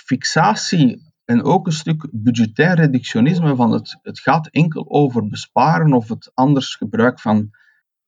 fixatie 0.07 1.11
en 1.25 1.43
ook 1.43 1.65
een 1.65 1.73
stuk 1.73 2.07
budgetair 2.11 2.75
reductionisme 2.75 3.55
van 3.55 3.71
het, 3.71 3.99
het 4.01 4.19
gaat 4.19 4.47
enkel 4.47 4.85
over 4.89 5.27
besparen 5.27 5.93
of 5.93 6.09
het 6.09 6.31
anders 6.33 6.75
gebruik 6.75 7.19
van, 7.19 7.49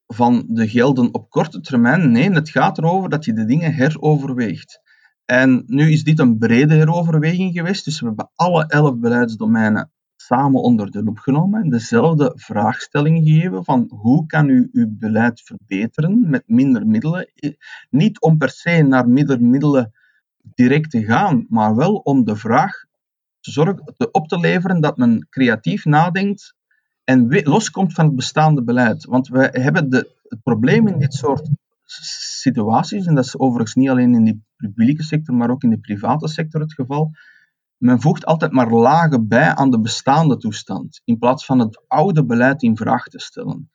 van 0.07 0.45
de 0.47 0.67
gelden 0.67 1.13
op 1.13 1.29
korte 1.29 1.59
termijn. 1.61 2.11
Nee, 2.11 2.31
het 2.31 2.49
gaat 2.49 2.77
erover 2.77 3.09
dat 3.09 3.25
je 3.25 3.33
de 3.33 3.45
dingen 3.45 3.73
heroverweegt. 3.73 4.81
En 5.25 5.63
nu 5.65 5.91
is 5.91 6.03
dit 6.03 6.19
een 6.19 6.37
brede 6.37 6.73
heroverweging 6.73 7.53
geweest, 7.53 7.85
dus 7.85 7.99
we 7.99 8.07
hebben 8.07 8.31
alle 8.35 8.65
elf 8.65 8.97
beleidsdomeinen 8.97 9.91
samen 10.15 10.61
onder 10.61 10.91
de 10.91 11.03
loep 11.03 11.17
genomen 11.17 11.61
en 11.61 11.69
dezelfde 11.69 12.31
vraagstelling 12.35 13.27
gegeven 13.27 13.63
van 13.63 13.85
hoe 13.89 14.25
kan 14.25 14.49
u 14.49 14.69
uw 14.71 14.87
beleid 14.89 15.41
verbeteren 15.41 16.29
met 16.29 16.43
minder 16.45 16.87
middelen. 16.87 17.31
Niet 17.89 18.21
om 18.21 18.37
per 18.37 18.49
se 18.49 18.81
naar 18.81 19.09
minder 19.09 19.41
middelen 19.41 19.91
direct 20.41 20.91
te 20.91 21.03
gaan, 21.03 21.45
maar 21.49 21.75
wel 21.75 21.95
om 21.95 22.23
de 22.23 22.35
vraag 22.35 22.85
te 23.39 23.51
zorgen, 23.51 23.93
te 23.97 24.11
op 24.11 24.27
te 24.27 24.39
leveren 24.39 24.81
dat 24.81 24.97
men 24.97 25.27
creatief 25.29 25.85
nadenkt 25.85 26.55
en 27.03 27.43
loskomt 27.43 27.93
van 27.93 28.05
het 28.05 28.15
bestaande 28.15 28.63
beleid. 28.63 29.05
Want 29.05 29.27
we 29.27 29.49
hebben 29.51 29.89
de, 29.89 30.17
het 30.27 30.43
probleem 30.43 30.87
in 30.87 30.99
dit 30.99 31.13
soort 31.13 31.49
situaties, 32.39 33.05
en 33.05 33.15
dat 33.15 33.25
is 33.25 33.37
overigens 33.37 33.75
niet 33.75 33.89
alleen 33.89 34.13
in 34.13 34.23
de 34.23 34.39
publieke 34.55 35.03
sector, 35.03 35.35
maar 35.35 35.49
ook 35.49 35.63
in 35.63 35.69
de 35.69 35.79
private 35.79 36.27
sector 36.27 36.61
het 36.61 36.73
geval, 36.73 37.11
men 37.77 38.01
voegt 38.01 38.25
altijd 38.25 38.51
maar 38.51 38.69
lagen 38.69 39.27
bij 39.27 39.55
aan 39.55 39.71
de 39.71 39.79
bestaande 39.79 40.37
toestand, 40.37 41.01
in 41.05 41.17
plaats 41.17 41.45
van 41.45 41.59
het 41.59 41.83
oude 41.87 42.25
beleid 42.25 42.63
in 42.63 42.77
vraag 42.77 43.03
te 43.03 43.19
stellen. 43.19 43.71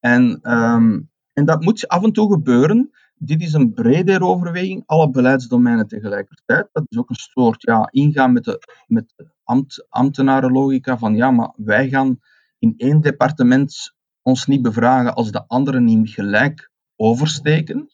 En, 0.00 0.38
ehm, 0.42 1.00
en 1.32 1.44
dat 1.44 1.62
moet 1.62 1.88
af 1.88 2.02
en 2.02 2.12
toe 2.12 2.32
gebeuren. 2.32 2.90
Dit 3.18 3.42
is 3.42 3.52
een 3.52 3.72
brede 3.72 4.20
overweging, 4.20 4.82
alle 4.86 5.10
beleidsdomeinen 5.10 5.88
tegelijkertijd. 5.88 6.68
Dat 6.72 6.84
is 6.88 6.98
ook 6.98 7.10
een 7.10 7.14
soort 7.14 7.62
ja, 7.62 7.88
ingaan 7.90 8.32
met 8.32 8.44
de, 8.44 8.62
met 8.86 9.12
de 9.16 9.30
ambt, 9.44 9.86
ambtenarenlogica 9.88 10.98
van 10.98 11.14
ja, 11.14 11.30
maar 11.30 11.52
wij 11.56 11.88
gaan 11.88 12.18
in 12.58 12.74
één 12.76 13.00
departement 13.00 13.94
ons 14.22 14.46
niet 14.46 14.62
bevragen 14.62 15.14
als 15.14 15.30
de 15.30 15.46
anderen 15.46 15.84
niet 15.84 16.10
gelijk 16.10 16.70
oversteken. 16.96 17.90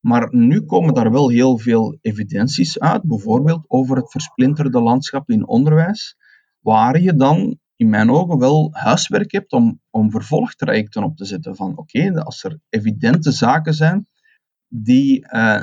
Maar 0.00 0.28
nu 0.30 0.60
komen 0.60 0.94
daar 0.94 1.12
wel 1.12 1.28
heel 1.28 1.58
veel 1.58 1.98
evidenties 2.00 2.78
uit, 2.78 3.02
bijvoorbeeld 3.02 3.64
over 3.66 3.96
het 3.96 4.10
versplinterde 4.10 4.80
landschap 4.80 5.30
in 5.30 5.46
onderwijs, 5.46 6.16
waar 6.60 7.00
je 7.00 7.14
dan 7.14 7.58
in 7.76 7.88
mijn 7.88 8.10
ogen 8.10 8.38
wel 8.38 8.68
huiswerk 8.72 9.32
hebt 9.32 9.52
om, 9.52 9.80
om 9.90 10.10
vervolgtrajecten 10.10 11.02
op 11.02 11.16
te 11.16 11.24
zetten. 11.24 11.56
Van 11.56 11.76
oké, 11.76 12.22
als 12.22 12.44
er 12.44 12.58
evidente 12.68 13.32
zaken 13.32 13.74
zijn 13.74 14.06
die, 14.68 15.26
uh, 15.32 15.60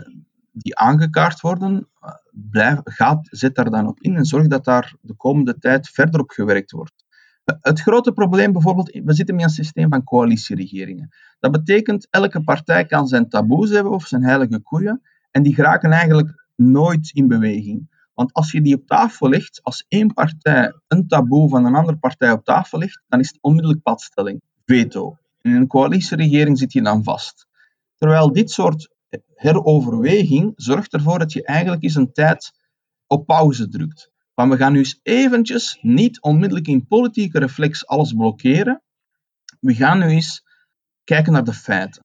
die 0.52 0.78
aangekaart 0.78 1.42
worden, 1.42 1.88
blijf, 2.32 2.80
gaat, 2.84 3.28
zet 3.32 3.56
daar 3.56 3.70
dan 3.70 3.88
op 3.88 4.00
in 4.00 4.16
en 4.16 4.26
zorg 4.26 4.48
dat 4.48 4.66
daar 4.66 4.96
de 5.02 5.16
komende 5.16 5.58
tijd 5.58 5.90
verder 5.90 6.20
op 6.20 6.30
gewerkt 6.30 6.72
wordt. 6.72 7.04
Het 7.44 7.82
grote 7.82 8.12
probleem 8.12 8.52
bijvoorbeeld, 8.52 9.00
we 9.04 9.14
zitten 9.14 9.36
met 9.36 9.44
een 9.44 9.50
systeem 9.50 9.90
van 9.90 10.04
coalitieregeringen. 10.04 11.10
Dat 11.40 11.52
betekent, 11.52 12.08
elke 12.10 12.44
partij 12.44 12.86
kan 12.86 13.08
zijn 13.08 13.30
taboes 13.30 13.70
hebben 13.70 13.92
of 13.92 14.08
zijn 14.08 14.24
heilige 14.24 14.60
koeien, 14.60 15.02
en 15.32 15.44
die 15.44 15.54
geraken 15.54 15.92
eigenlijk 15.92 16.46
nooit 16.56 17.12
in 17.14 17.28
beweging. 17.28 17.92
Want 18.14 18.34
als 18.34 18.52
je 18.52 18.62
die 18.62 18.76
op 18.76 18.88
tafel 18.88 19.30
legt, 19.30 19.60
als 19.64 19.86
één 19.88 20.14
partij 20.14 20.74
een 20.88 21.08
taboe 21.08 21.50
van 21.50 21.66
een 21.66 21.76
andere 21.76 21.98
partij 21.98 22.32
op 22.32 22.44
tafel 22.44 22.80
legt, 22.80 23.04
dan 23.08 23.20
is 23.20 23.28
het 23.28 23.38
onmiddellijk 23.42 23.82
padstelling, 23.82 24.42
veto. 24.66 25.18
In 25.42 25.52
een 25.52 25.68
coalitieregering 25.68 26.58
zit 26.58 26.74
je 26.74 26.82
dan 26.82 27.04
vast. 27.04 27.48
Terwijl 27.96 28.32
dit 28.32 28.52
soort 28.52 28.93
heroverweging 29.36 30.52
zorgt 30.56 30.94
ervoor 30.94 31.20
dat 31.20 31.34
je 31.34 31.46
eigenlijk 31.46 31.84
eens 31.84 31.96
een 31.96 32.14
tijd 32.14 32.52
op 33.08 33.26
pauze 33.26 33.68
drukt. 33.68 34.12
Van 34.36 34.50
we 34.50 34.58
gaan 34.58 34.72
nu 34.72 34.78
eens 34.78 35.00
eventjes 35.04 35.78
niet 35.82 36.22
onmiddellijk 36.22 36.68
in 36.68 36.88
politieke 36.88 37.40
reflex 37.40 37.88
alles 37.88 38.14
blokkeren. 38.14 38.82
We 39.60 39.74
gaan 39.74 40.00
nu 40.00 40.06
eens 40.06 40.44
kijken 41.04 41.34
naar 41.34 41.44
de 41.44 41.54
feiten. 41.54 42.04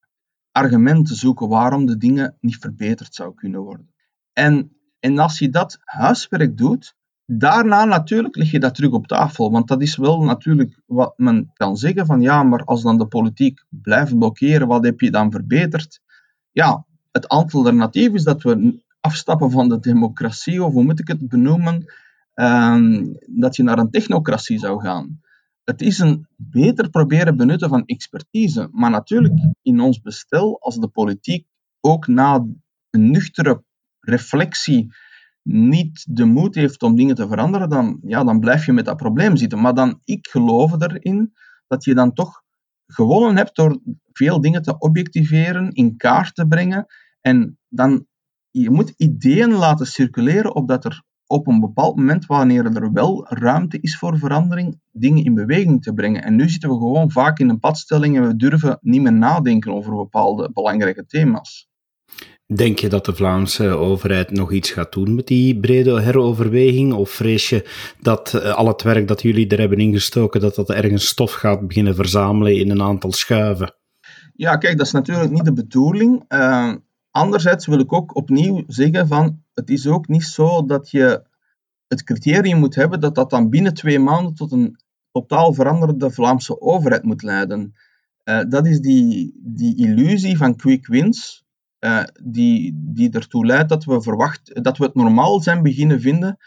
Argumenten 0.53 1.17
zoeken 1.17 1.49
waarom 1.49 1.87
de 1.87 1.97
dingen 1.97 2.37
niet 2.41 2.57
verbeterd 2.57 3.15
zou 3.15 3.35
kunnen 3.35 3.61
worden. 3.61 3.95
En, 4.33 4.77
en 4.99 5.19
als 5.19 5.39
je 5.39 5.49
dat 5.49 5.79
huiswerk 5.85 6.57
doet, 6.57 6.95
daarna 7.25 7.85
natuurlijk 7.85 8.37
leg 8.37 8.51
je 8.51 8.61
dat 8.61 8.75
terug 8.75 8.93
op 8.93 9.07
tafel. 9.07 9.51
Want 9.51 9.69
dat 9.69 9.83
is 9.83 9.97
wel 9.97 10.23
natuurlijk 10.23 10.81
wat 10.87 11.13
men 11.17 11.51
kan 11.53 11.77
zeggen 11.77 12.07
van 12.07 12.21
ja, 12.21 12.43
maar 12.43 12.65
als 12.65 12.83
dan 12.83 12.99
de 12.99 13.07
politiek 13.07 13.65
blijft 13.69 14.19
blokkeren, 14.19 14.67
wat 14.67 14.85
heb 14.85 15.01
je 15.01 15.11
dan 15.11 15.31
verbeterd? 15.31 16.01
Ja, 16.51 16.87
het 17.19 17.29
alternatief 17.29 18.13
is 18.13 18.25
dat 18.25 18.43
we 18.43 18.83
afstappen 19.01 19.51
van 19.51 19.69
de 19.69 19.79
democratie, 19.79 20.65
of 20.65 20.73
hoe 20.73 20.85
moet 20.85 21.01
ik 21.01 21.09
het 21.09 21.29
benoemen, 21.29 21.87
Ehm, 22.39 23.07
dat 23.27 23.57
je 23.57 23.63
naar 23.63 23.79
een 23.79 23.91
technocratie 23.91 24.59
zou 24.59 24.81
gaan. 24.81 25.21
Het 25.65 25.81
is 25.81 25.99
een 25.99 26.27
beter 26.37 26.91
proberen 26.91 27.37
benutten 27.37 27.69
van 27.69 27.85
expertise. 27.85 28.69
Maar 28.73 28.91
natuurlijk, 28.91 29.35
in 29.63 29.81
ons 29.81 30.01
bestel, 30.01 30.61
als 30.61 30.77
de 30.77 30.89
politiek 30.89 31.47
ook 31.81 32.07
na 32.07 32.47
een 32.91 33.11
nuchtere 33.11 33.65
reflectie 34.01 34.95
niet 35.43 36.07
de 36.09 36.25
moed 36.25 36.55
heeft 36.55 36.83
om 36.83 36.97
dingen 36.97 37.15
te 37.15 37.29
veranderen, 37.29 37.69
dan, 37.69 37.99
ja, 38.03 38.25
dan 38.25 38.41
blijf 38.41 38.67
je 38.67 38.73
met 38.73 38.85
dat 38.85 38.97
probleem 38.97 39.37
zitten. 39.37 39.61
Maar 39.61 39.75
dan, 39.75 40.01
ik 40.05 40.27
geloof 40.27 40.81
erin 40.81 41.33
dat 41.67 41.85
je 41.85 41.95
dan 41.95 42.13
toch 42.13 42.43
gewonnen 42.87 43.37
hebt 43.37 43.57
door 43.57 43.81
veel 44.13 44.41
dingen 44.41 44.63
te 44.63 44.79
objectiveren, 44.79 45.71
in 45.73 45.97
kaart 45.97 46.35
te 46.35 46.47
brengen. 46.47 46.87
En 47.21 47.59
dan, 47.69 48.07
je 48.51 48.71
moet 48.71 48.95
ideeën 48.97 49.53
laten 49.53 49.87
circuleren 49.87 50.55
opdat 50.55 50.85
er 50.85 51.03
op 51.27 51.47
een 51.47 51.61
bepaald 51.61 51.97
moment, 51.97 52.27
wanneer 52.27 52.65
er 52.65 52.93
wel 52.93 53.27
ruimte 53.29 53.79
is 53.81 53.99
voor 53.99 54.19
verandering, 54.19 54.81
dingen 54.93 55.25
in 55.25 55.35
beweging 55.35 55.83
te 55.83 55.93
brengen. 55.93 56.23
En 56.23 56.37
nu 56.37 56.49
zitten 56.49 56.69
we 56.69 56.75
gewoon 56.75 57.11
vaak 57.11 57.39
in 57.39 57.49
een 57.49 57.61
padstelling 57.61 58.17
en 58.17 58.27
we 58.27 58.37
durven 58.37 58.79
niet 58.81 59.03
meer 59.03 59.13
nadenken 59.13 59.73
over 59.73 59.97
bepaalde 59.97 60.51
belangrijke 60.53 61.07
thema's. 61.07 61.69
Denk 62.55 62.79
je 62.79 62.89
dat 62.89 63.05
de 63.05 63.15
Vlaamse 63.15 63.67
overheid 63.69 64.31
nog 64.31 64.53
iets 64.53 64.71
gaat 64.71 64.93
doen 64.93 65.15
met 65.15 65.27
die 65.27 65.61
brede 65.61 66.01
heroverweging? 66.01 66.93
Of 66.93 67.11
vrees 67.11 67.49
je 67.49 67.69
dat 68.01 68.35
eh, 68.35 68.55
al 68.55 68.67
het 68.67 68.83
werk 68.83 69.09
dat 69.09 69.23
jullie 69.23 69.49
er 69.49 69.59
hebben 69.59 69.79
ingestoken, 69.79 70.41
dat 70.41 70.55
dat 70.55 70.71
ergens 70.71 71.07
stof 71.07 71.33
gaat 71.33 71.67
beginnen 71.67 71.95
verzamelen 71.95 72.57
in 72.57 72.71
een 72.71 72.83
aantal 72.83 73.13
schuiven? 73.13 73.75
Ja, 74.35 74.57
kijk, 74.57 74.77
dat 74.77 74.87
is 74.87 74.93
natuurlijk 74.93 75.31
niet 75.31 75.45
de 75.45 75.53
bedoeling. 75.53 76.25
Uh, 76.29 76.75
anderzijds 77.19 77.67
wil 77.67 77.79
ik 77.79 77.93
ook 77.93 78.17
opnieuw 78.17 78.63
zeggen 78.67 79.09
van 79.09 79.43
het 79.55 79.71
is 79.71 79.87
ook 79.87 80.09
niet 80.09 80.25
zo 80.25 80.65
dat 80.65 80.91
je 80.91 81.23
het 81.87 82.03
criterium 82.05 82.59
moet 82.59 82.75
hebben 82.75 83.01
dat 83.01 83.15
dat 83.15 83.31
dan 83.31 83.51
binnen 83.51 83.75
twee 83.75 83.99
maanden 83.99 84.35
tot 84.35 84.53
een 84.53 84.77
totaal 85.13 85.53
veranderde 85.53 86.11
Vlaamse 86.11 86.61
overheid 86.61 87.03
moet 87.03 87.23
leiden. 87.23 87.75
Uh, 88.25 88.41
dat 88.49 88.67
is 88.67 88.81
die, 88.81 89.41
die 89.43 89.77
illusie 89.77 90.37
van 90.37 90.57
quick 90.57 90.87
wins, 90.87 91.45
uh, 91.81 92.05
die, 92.23 92.73
die 92.95 93.11
ertoe 93.11 93.47
leidt 93.47 93.69
dat 93.69 93.85
we, 93.85 94.03
verwacht, 94.03 94.65
dat 94.65 94.79
we 94.79 94.85
het 94.85 94.95
normaal 94.95 95.41
zijn 95.41 95.63
beginnen 95.63 96.01
vinden 96.01 96.39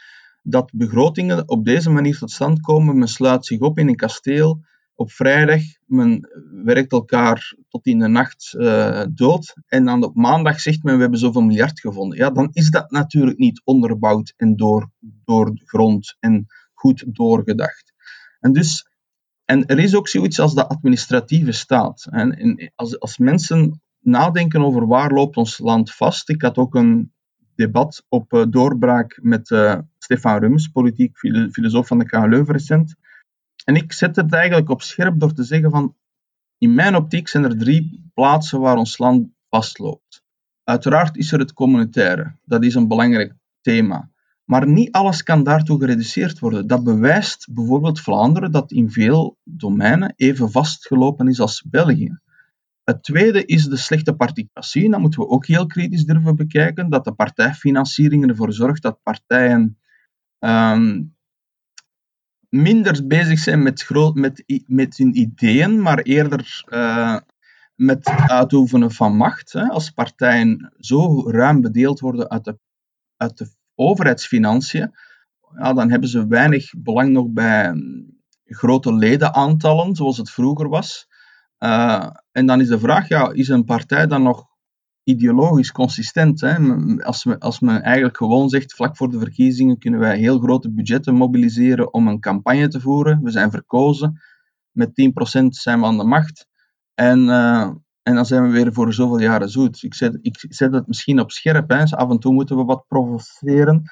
dat 0.43 0.71
begrotingen 0.73 1.49
op 1.49 1.65
deze 1.65 1.89
manier 1.89 2.17
tot 2.17 2.31
stand 2.31 2.61
komen. 2.61 2.97
Men 2.97 3.07
sluit 3.07 3.45
zich 3.45 3.59
op 3.59 3.79
in 3.79 3.87
een 3.87 3.95
kasteel 3.95 4.61
op 5.01 5.11
vrijdag, 5.11 5.61
men 5.85 6.29
werkt 6.63 6.91
elkaar 6.91 7.55
tot 7.69 7.85
in 7.85 7.99
de 7.99 8.07
nacht 8.07 8.53
uh, 8.57 9.03
dood. 9.09 9.53
En 9.67 9.85
dan 9.85 10.03
op 10.03 10.15
maandag 10.15 10.59
zegt 10.59 10.83
men, 10.83 10.95
we 10.95 11.01
hebben 11.01 11.19
zoveel 11.19 11.41
miljard 11.41 11.79
gevonden. 11.79 12.17
Ja, 12.17 12.29
dan 12.29 12.49
is 12.53 12.69
dat 12.69 12.91
natuurlijk 12.91 13.37
niet 13.37 13.61
onderbouwd 13.63 14.33
en 14.37 14.55
door, 14.55 14.89
doorgrond 15.25 16.15
en 16.19 16.45
goed 16.73 17.03
doorgedacht. 17.07 17.93
En 18.39 18.53
dus, 18.53 18.87
en 19.45 19.65
er 19.65 19.79
is 19.79 19.95
ook 19.95 20.07
zoiets 20.07 20.39
als 20.39 20.53
de 20.53 20.67
administratieve 20.67 21.51
staat. 21.51 22.07
En, 22.09 22.31
en 22.37 22.71
als, 22.75 22.99
als 22.99 23.17
mensen 23.17 23.81
nadenken 23.99 24.63
over 24.63 24.87
waar 24.87 25.11
loopt 25.11 25.37
ons 25.37 25.57
land 25.57 25.93
vast, 25.93 26.29
ik 26.29 26.41
had 26.41 26.57
ook 26.57 26.75
een 26.75 27.11
debat 27.55 28.05
op 28.09 28.33
uh, 28.33 28.43
doorbraak 28.49 29.19
met 29.21 29.49
uh, 29.49 29.77
Stefan 29.97 30.39
Rums, 30.39 30.67
politiek 30.67 31.17
filosoof 31.51 31.87
van 31.87 31.99
de 31.99 32.05
KLU 32.05 32.43
recent. 32.43 32.95
En 33.71 33.77
ik 33.77 33.93
zet 33.93 34.15
het 34.15 34.33
eigenlijk 34.33 34.69
op 34.69 34.81
scherp 34.81 35.19
door 35.19 35.33
te 35.33 35.43
zeggen 35.43 35.71
van 35.71 35.95
in 36.57 36.73
mijn 36.73 36.95
optiek 36.95 37.27
zijn 37.27 37.43
er 37.43 37.57
drie 37.57 38.11
plaatsen 38.13 38.59
waar 38.59 38.77
ons 38.77 38.97
land 38.97 39.29
vastloopt. 39.49 40.23
Uiteraard 40.63 41.17
is 41.17 41.31
er 41.31 41.39
het 41.39 41.53
communautaire, 41.53 42.35
dat 42.43 42.63
is 42.63 42.75
een 42.75 42.87
belangrijk 42.87 43.33
thema. 43.61 44.09
Maar 44.43 44.67
niet 44.67 44.91
alles 44.91 45.23
kan 45.23 45.43
daartoe 45.43 45.79
gereduceerd 45.79 46.39
worden. 46.39 46.67
Dat 46.67 46.83
bewijst 46.83 47.47
bijvoorbeeld 47.53 47.99
Vlaanderen, 47.99 48.51
dat 48.51 48.71
in 48.71 48.91
veel 48.91 49.37
domeinen 49.43 50.13
even 50.15 50.51
vastgelopen 50.51 51.27
is 51.27 51.39
als 51.39 51.63
België. 51.69 52.19
Het 52.83 53.03
tweede 53.03 53.45
is 53.45 53.65
de 53.65 53.77
slechte 53.77 54.13
participatie. 54.13 54.89
Dat 54.89 54.99
moeten 54.99 55.19
we 55.19 55.27
ook 55.27 55.45
heel 55.45 55.65
kritisch 55.65 56.05
durven 56.05 56.35
bekijken. 56.35 56.89
Dat 56.89 57.03
de 57.03 57.13
partijfinanciering 57.13 58.29
ervoor 58.29 58.53
zorgt 58.53 58.81
dat 58.81 59.03
partijen 59.03 59.77
ehm, 60.39 61.01
minder 62.51 63.07
bezig 63.07 63.39
zijn 63.39 63.63
met, 63.63 63.81
groot, 63.81 64.15
met, 64.15 64.43
met 64.67 64.97
hun 64.97 65.19
ideeën, 65.19 65.81
maar 65.81 65.99
eerder 65.99 66.63
uh, 66.69 67.17
met 67.75 68.07
uitoefenen 68.27 68.91
van 68.91 69.15
macht. 69.15 69.53
Hè. 69.53 69.67
Als 69.67 69.89
partijen 69.89 70.73
zo 70.79 71.29
ruim 71.29 71.61
bedeeld 71.61 71.99
worden 71.99 72.29
uit 72.29 72.43
de, 72.43 72.59
uit 73.17 73.37
de 73.37 73.49
overheidsfinanciën, 73.75 74.91
ja, 75.57 75.73
dan 75.73 75.89
hebben 75.89 76.09
ze 76.09 76.27
weinig 76.27 76.73
belang 76.77 77.09
nog 77.09 77.27
bij 77.29 77.69
hm, 77.69 78.03
grote 78.45 78.93
ledenaantallen, 78.93 79.95
zoals 79.95 80.17
het 80.17 80.31
vroeger 80.31 80.69
was. 80.69 81.07
Uh, 81.59 82.09
en 82.31 82.45
dan 82.45 82.61
is 82.61 82.67
de 82.67 82.79
vraag, 82.79 83.07
ja, 83.07 83.31
is 83.31 83.47
een 83.47 83.65
partij 83.65 84.07
dan 84.07 84.23
nog 84.23 84.50
ideologisch 85.03 85.71
consistent? 85.71 86.41
Hè? 86.41 86.55
Als, 87.03 87.23
we, 87.23 87.39
als 87.39 87.59
men 87.59 87.81
eigenlijk 87.81 88.17
gewoon 88.17 88.49
zegt, 88.49 88.73
vlak 88.73 88.97
voor 88.97 89.09
de 89.09 89.19
verkiezingen 89.19 89.77
kunnen 89.77 89.99
wij 89.99 90.17
heel 90.17 90.39
grote 90.39 90.71
budgetten 90.71 91.15
mobiliseren 91.15 91.93
om 91.93 92.07
een 92.07 92.19
campagne 92.19 92.67
te 92.67 92.79
voeren. 92.79 93.23
We 93.23 93.31
zijn 93.31 93.51
verkozen, 93.51 94.21
met 94.71 94.89
10% 94.89 95.45
zijn 95.47 95.79
we 95.79 95.85
aan 95.85 95.97
de 95.97 96.03
macht. 96.03 96.47
En, 96.93 97.19
uh, 97.19 97.69
en 98.03 98.15
dan 98.15 98.25
zijn 98.25 98.43
we 98.43 98.49
weer 98.49 98.73
voor 98.73 98.93
zoveel 98.93 99.19
jaren 99.19 99.49
zoet. 99.49 99.83
Ik 99.83 99.93
zet, 99.93 100.17
ik 100.21 100.45
zet 100.49 100.73
het 100.73 100.87
misschien 100.87 101.19
op 101.19 101.31
scherp. 101.31 101.69
Hè. 101.69 101.83
Af 101.83 102.09
en 102.09 102.19
toe 102.19 102.33
moeten 102.33 102.57
we 102.57 102.63
wat 102.63 102.85
provoceren 102.87 103.83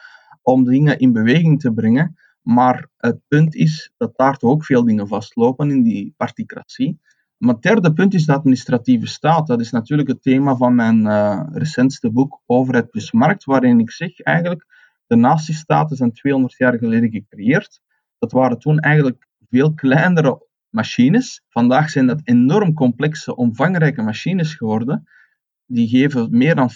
om 0.42 0.64
dingen 0.64 1.00
in 1.00 1.14
beweging 1.14 1.60
te 1.60 1.74
brengen. 1.74 2.16
Maar 2.42 2.90
het 2.98 3.20
punt 3.28 3.56
is 3.56 3.92
dat 3.98 4.18
daar 4.18 4.38
ook 4.40 4.66
veel 4.66 4.84
dingen 4.84 5.08
vastlopen 5.08 5.72
in 5.72 5.84
die 5.84 6.14
particratie. 6.18 7.00
Maar 7.40 7.54
het 7.54 7.64
derde 7.64 7.94
punt 7.94 8.14
is 8.14 8.26
de 8.26 8.34
administratieve 8.34 9.08
staat. 9.08 9.48
Dat 9.48 9.60
is 9.60 9.72
natuurlijk 9.72 10.10
het 10.10 10.22
thema 10.22 10.56
van 10.56 10.76
mijn 10.76 11.00
uh, 11.00 11.44
recentste 11.52 12.12
boek 12.12 12.42
Overheid 12.46 12.90
plus 12.90 13.12
Markt, 13.12 13.44
waarin 13.44 13.80
ik 13.80 13.92
zeg 13.92 14.20
eigenlijk, 14.20 14.66
de 15.08 15.16
nazistaten 15.16 15.98
zijn 15.98 16.12
200 16.12 16.58
jaar 16.58 16.78
geleden 16.78 17.12
gecreëerd. 17.12 17.82
Dat 18.18 18.32
waren 18.32 18.60
toen 18.60 18.80
eigenlijk 18.80 19.28
veel 19.50 19.74
kleinere 19.74 20.48
machines. 20.70 21.44
Vandaag 21.50 21.90
zijn 21.90 22.08
dat 22.08 22.22
enorm 22.24 22.74
complexe, 22.74 23.36
omvangrijke 23.36 24.02
machines 24.02 24.56
geworden. 24.56 25.10
Die 25.66 25.88
geven 25.88 26.38
meer 26.38 26.56
dan 26.56 26.72
50% 26.72 26.74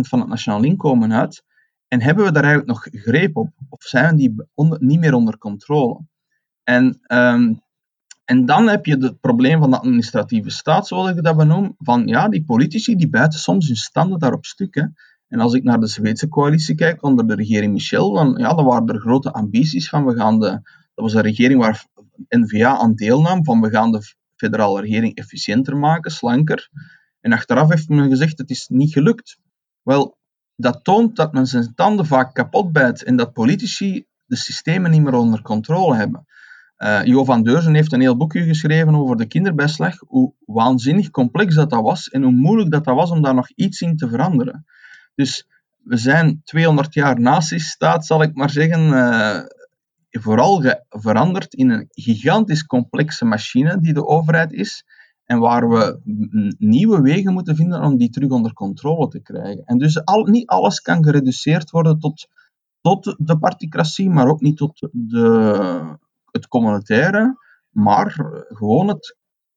van 0.00 0.18
het 0.18 0.28
nationaal 0.28 0.64
inkomen 0.64 1.12
uit. 1.12 1.44
En 1.88 2.02
hebben 2.02 2.24
we 2.24 2.32
daar 2.32 2.44
eigenlijk 2.44 2.72
nog 2.72 3.02
greep 3.02 3.36
op? 3.36 3.50
Of 3.68 3.82
zijn 3.82 4.16
die 4.16 4.34
niet 4.78 5.00
meer 5.00 5.14
onder 5.14 5.38
controle? 5.38 6.00
En 6.62 7.00
um, 7.06 7.63
en 8.24 8.46
dan 8.46 8.68
heb 8.68 8.86
je 8.86 8.96
het 8.96 9.20
probleem 9.20 9.58
van 9.60 9.70
de 9.70 9.78
administratieve 9.78 10.50
staat, 10.50 10.86
zoals 10.86 11.10
ik 11.10 11.22
dat 11.22 11.36
benoem, 11.36 11.74
van 11.78 12.06
ja, 12.06 12.28
die 12.28 12.44
politici 12.44 12.96
die 12.96 13.08
buiten 13.08 13.38
soms 13.38 13.66
hun 13.66 13.76
standen 13.76 14.18
daarop 14.18 14.44
stuk. 14.44 14.74
Hè. 14.74 14.84
En 15.28 15.40
als 15.40 15.54
ik 15.54 15.62
naar 15.62 15.80
de 15.80 15.86
Zweedse 15.86 16.28
coalitie 16.28 16.74
kijk, 16.74 17.02
onder 17.02 17.26
de 17.26 17.34
regering 17.34 17.72
Michel, 17.72 18.12
dan, 18.12 18.34
ja, 18.36 18.54
dan 18.54 18.64
waren 18.64 18.88
er 18.88 19.00
grote 19.00 19.32
ambities 19.32 19.88
van 19.88 20.04
we 20.04 20.14
gaan 20.14 20.40
de... 20.40 20.48
Dat 20.94 21.04
was 21.04 21.14
een 21.14 21.22
regering 21.22 21.60
waar 21.60 21.86
N-VA 22.28 22.78
aan 22.78 22.94
deelnam, 22.94 23.44
van 23.44 23.60
we 23.60 23.70
gaan 23.70 23.92
de 23.92 24.14
federale 24.36 24.80
regering 24.80 25.14
efficiënter 25.14 25.76
maken, 25.76 26.10
slanker. 26.10 26.68
En 27.20 27.32
achteraf 27.32 27.68
heeft 27.68 27.88
men 27.88 28.08
gezegd, 28.08 28.38
het 28.38 28.50
is 28.50 28.68
niet 28.68 28.92
gelukt. 28.92 29.38
Wel, 29.82 30.18
dat 30.56 30.84
toont 30.84 31.16
dat 31.16 31.32
men 31.32 31.46
zijn 31.46 31.74
tanden 31.74 32.06
vaak 32.06 32.34
kapot 32.34 32.72
bijt 32.72 33.02
en 33.02 33.16
dat 33.16 33.32
politici 33.32 34.06
de 34.24 34.36
systemen 34.36 34.90
niet 34.90 35.02
meer 35.02 35.14
onder 35.14 35.42
controle 35.42 35.96
hebben. 35.96 36.26
Uh, 36.84 37.04
jo 37.04 37.24
van 37.24 37.42
Deurzen 37.42 37.74
heeft 37.74 37.92
een 37.92 38.00
heel 38.00 38.16
boekje 38.16 38.42
geschreven 38.42 38.94
over 38.94 39.16
de 39.16 39.26
kinderbijslag, 39.26 39.96
hoe 40.06 40.32
waanzinnig 40.46 41.10
complex 41.10 41.54
dat, 41.54 41.70
dat 41.70 41.82
was 41.82 42.08
en 42.08 42.22
hoe 42.22 42.32
moeilijk 42.32 42.70
dat, 42.70 42.84
dat 42.84 42.94
was 42.94 43.10
om 43.10 43.22
daar 43.22 43.34
nog 43.34 43.50
iets 43.54 43.80
in 43.80 43.96
te 43.96 44.08
veranderen. 44.08 44.66
Dus 45.14 45.48
we 45.82 45.96
zijn 45.96 46.40
200 46.44 46.94
jaar 46.94 47.20
nazistaat, 47.20 48.06
zal 48.06 48.22
ik 48.22 48.34
maar 48.34 48.50
zeggen, 48.50 48.80
uh, 48.80 49.40
vooral 50.10 50.62
veranderd 50.88 51.54
in 51.54 51.70
een 51.70 51.88
gigantisch 51.90 52.66
complexe 52.66 53.24
machine 53.24 53.80
die 53.80 53.92
de 53.92 54.06
overheid 54.06 54.52
is 54.52 54.84
en 55.24 55.38
waar 55.38 55.68
we 55.68 56.00
nieuwe 56.58 57.00
wegen 57.00 57.32
moeten 57.32 57.56
vinden 57.56 57.82
om 57.82 57.96
die 57.96 58.10
terug 58.10 58.30
onder 58.30 58.52
controle 58.52 59.08
te 59.08 59.20
krijgen. 59.20 59.64
En 59.64 59.78
dus 59.78 60.04
al, 60.04 60.24
niet 60.24 60.48
alles 60.48 60.80
kan 60.80 61.04
gereduceerd 61.04 61.70
worden 61.70 61.98
tot, 61.98 62.28
tot 62.80 63.14
de 63.18 63.38
particratie, 63.38 64.10
maar 64.10 64.28
ook 64.28 64.40
niet 64.40 64.56
tot 64.56 64.88
de, 64.92 65.98
het 66.34 66.48
communautaire, 66.48 67.38
maar 67.70 68.10
gewoon 68.48 68.88
het, 68.88 69.16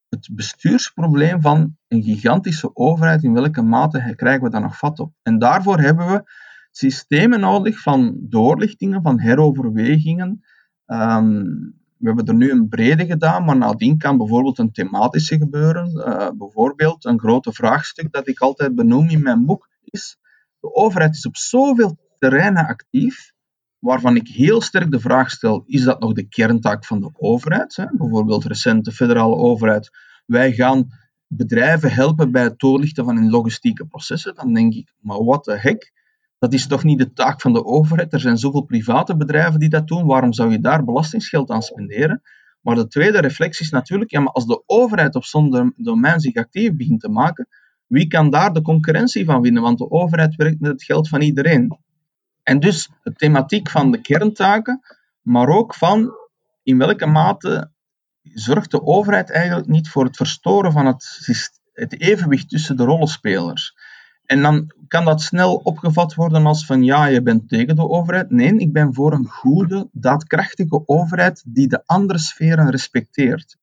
het 0.10 0.30
bestuursprobleem 0.32 1.42
van 1.42 1.78
een 1.88 2.04
gigantische 2.04 2.76
overheid, 2.76 3.24
in 3.24 3.34
welke 3.34 3.62
mate 3.62 4.14
krijgen 4.16 4.44
we 4.44 4.50
daar 4.50 4.62
nog 4.62 4.78
vat 4.78 5.00
op? 5.00 5.14
En 5.22 5.40
daarvoor 5.40 5.80
hebben 5.80 6.08
we 6.08 6.32
systemen 6.72 7.40
nodig 7.40 7.80
van 7.82 8.18
doorlichtingen, 8.20 9.02
van 9.02 9.20
heroverwegingen. 9.20 10.42
Um, 10.86 11.76
we 11.98 12.08
hebben 12.08 12.26
er 12.26 12.36
nu 12.36 12.52
een 12.52 12.68
brede 12.68 13.06
gedaan, 13.06 13.46
maar 13.46 13.58
nadien 13.58 13.98
kan 13.98 14.18
bijvoorbeeld 14.18 14.58
een 14.58 14.72
thematische 14.72 15.38
gebeuren. 15.38 15.92
Uh, 15.96 16.30
bijvoorbeeld 16.38 17.06
een 17.06 17.20
grote 17.20 17.54
vraagstuk 17.54 18.12
dat 18.12 18.28
ik 18.28 18.40
altijd 18.40 18.76
benoem 18.76 19.10
in 19.10 19.24
mijn 19.24 19.46
boek 19.46 19.70
is, 19.84 20.18
de 20.60 20.74
overheid 20.74 21.16
is 21.16 21.26
op 21.26 21.38
zoveel 21.38 21.98
terreinen 22.20 22.68
actief 22.68 23.36
waarvan 23.80 24.16
ik 24.16 24.28
heel 24.28 24.62
sterk 24.62 24.92
de 24.92 25.00
vraag 25.00 25.32
stel, 25.32 25.64
is 25.66 25.84
dat 25.84 26.00
nog 26.00 26.14
de 26.14 26.28
kerntaak 26.28 26.86
van 26.86 27.00
de 27.00 27.10
overheid? 27.14 27.76
Hè? 27.76 27.86
Bijvoorbeeld 27.92 28.46
recent 28.46 28.86
de 28.86 28.92
federale 28.92 29.36
overheid. 29.36 29.90
Wij 30.26 30.54
gaan 30.54 30.88
bedrijven 31.28 31.92
helpen 31.92 32.32
bij 32.32 32.44
het 32.44 32.60
doorlichten 32.60 33.06
van 33.06 33.16
hun 33.16 33.30
logistieke 33.30 33.86
processen. 33.86 34.36
Dan 34.36 34.54
denk 34.54 34.74
ik, 34.74 34.94
maar 35.00 35.24
wat 35.24 35.44
de 35.46 35.60
hek? 35.60 35.94
Dat 36.40 36.54
is 36.54 36.68
toch 36.68 36.84
niet 36.84 36.98
de 36.98 37.14
taak 37.14 37.42
van 37.42 37.54
de 37.54 37.66
overheid? 37.66 38.14
Er 38.14 38.20
zijn 38.20 38.38
zoveel 38.38 38.62
private 38.62 39.18
bedrijven 39.18 39.60
die 39.60 39.70
dat 39.70 39.88
doen. 39.88 40.06
Waarom 40.06 40.34
zou 40.34 40.52
je 40.52 40.60
daar 40.60 40.84
belastingsgeld 40.84 41.50
aan 41.50 41.62
spenderen? 41.62 42.22
Maar 42.62 42.76
de 42.76 42.88
tweede 42.88 43.20
reflectie 43.20 43.66
is 43.66 43.72
natuurlijk, 43.72 44.12
ja, 44.12 44.20
maar 44.20 44.34
als 44.34 44.46
de 44.46 44.64
overheid 44.66 45.16
op 45.16 45.24
zo'n 45.24 45.74
domein 45.76 46.20
zich 46.20 46.36
actief 46.36 46.76
begint 46.76 47.00
te 47.00 47.10
maken, 47.10 47.48
wie 47.88 48.08
kan 48.08 48.30
daar 48.30 48.54
de 48.54 48.62
concurrentie 48.62 49.26
van 49.26 49.42
winnen? 49.42 49.62
Want 49.62 49.78
de 49.78 49.92
overheid 49.92 50.36
werkt 50.36 50.60
met 50.60 50.72
het 50.72 50.84
geld 50.84 51.10
van 51.10 51.22
iedereen. 51.22 51.78
En 52.48 52.60
dus 52.60 52.90
de 53.04 53.14
thematiek 53.14 53.70
van 53.70 53.92
de 53.92 54.02
kerntaken, 54.02 54.82
maar 55.22 55.48
ook 55.48 55.76
van 55.76 56.12
in 56.64 56.78
welke 56.78 57.06
mate 57.06 57.72
zorgt 58.22 58.72
de 58.72 58.84
overheid 58.84 59.32
eigenlijk 59.32 59.68
niet 59.68 59.90
voor 59.90 60.06
het 60.06 60.16
verstoren 60.16 60.72
van 60.72 60.86
het, 60.86 61.28
het 61.74 62.02
evenwicht 62.02 62.50
tussen 62.50 62.78
de 62.78 62.84
rollenspelers. 62.84 63.76
En 64.26 64.42
dan 64.42 64.72
kan 64.88 65.06
dat 65.06 65.22
snel 65.22 65.56
opgevat 65.56 66.14
worden 66.14 66.46
als 66.46 66.66
van 66.66 66.84
ja, 66.84 67.06
je 67.06 67.22
bent 67.22 67.50
tegen 67.50 67.76
de 67.76 67.90
overheid. 67.90 68.30
Nee, 68.30 68.58
ik 68.58 68.74
ben 68.74 68.94
voor 68.94 69.14
een 69.14 69.28
goede, 69.28 69.90
daadkrachtige 69.92 70.88
overheid 70.88 71.44
die 71.48 71.68
de 71.68 71.84
andere 71.86 72.20
sferen 72.20 72.70
respecteert. 72.70 73.58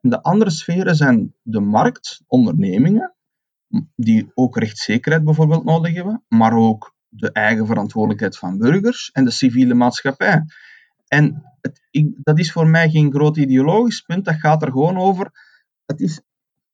De 0.00 0.22
andere 0.22 0.50
sferen 0.50 0.96
zijn 0.96 1.34
de 1.42 1.60
markt, 1.60 2.22
ondernemingen, 2.26 3.14
die 3.96 4.30
ook 4.34 4.58
rechtszekerheid 4.58 5.24
bijvoorbeeld 5.24 5.64
nodig 5.64 5.94
hebben, 5.94 6.24
maar 6.28 6.52
ook 6.52 6.98
de 7.10 7.32
eigen 7.32 7.66
verantwoordelijkheid 7.66 8.38
van 8.38 8.58
burgers 8.58 9.10
en 9.12 9.24
de 9.24 9.30
civiele 9.30 9.74
maatschappij. 9.74 10.44
En 11.08 11.42
het, 11.60 11.80
dat 12.22 12.38
is 12.38 12.52
voor 12.52 12.66
mij 12.66 12.90
geen 12.90 13.12
groot 13.12 13.36
ideologisch 13.36 14.00
punt, 14.00 14.24
dat 14.24 14.34
gaat 14.34 14.62
er 14.62 14.70
gewoon 14.70 14.96
over. 14.96 15.30
Het 15.86 16.00
is 16.00 16.20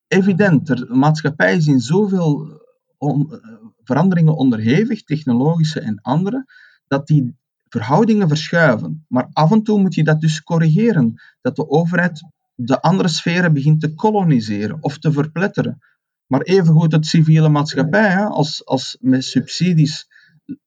evident, 0.08 0.66
de 0.66 0.86
maatschappij 0.88 1.56
is 1.56 1.66
in 1.66 1.80
zoveel 1.80 2.60
on, 2.98 3.32
eh, 3.32 3.38
veranderingen 3.84 4.36
onderhevig, 4.36 5.04
technologische 5.04 5.80
en 5.80 6.00
andere, 6.00 6.44
dat 6.86 7.06
die 7.06 7.36
verhoudingen 7.68 8.28
verschuiven. 8.28 9.04
Maar 9.08 9.28
af 9.32 9.52
en 9.52 9.62
toe 9.62 9.80
moet 9.80 9.94
je 9.94 10.04
dat 10.04 10.20
dus 10.20 10.42
corrigeren, 10.42 11.22
dat 11.40 11.56
de 11.56 11.68
overheid 11.68 12.24
de 12.54 12.80
andere 12.80 13.08
sferen 13.08 13.52
begint 13.52 13.80
te 13.80 13.94
koloniseren 13.94 14.76
of 14.80 14.98
te 14.98 15.12
verpletteren. 15.12 15.78
Maar 16.26 16.40
evengoed 16.40 16.92
het 16.92 17.06
civiele 17.06 17.48
maatschappij, 17.48 18.08
hè, 18.08 18.24
als, 18.24 18.64
als 18.64 18.96
met 19.00 19.24
subsidies 19.24 20.08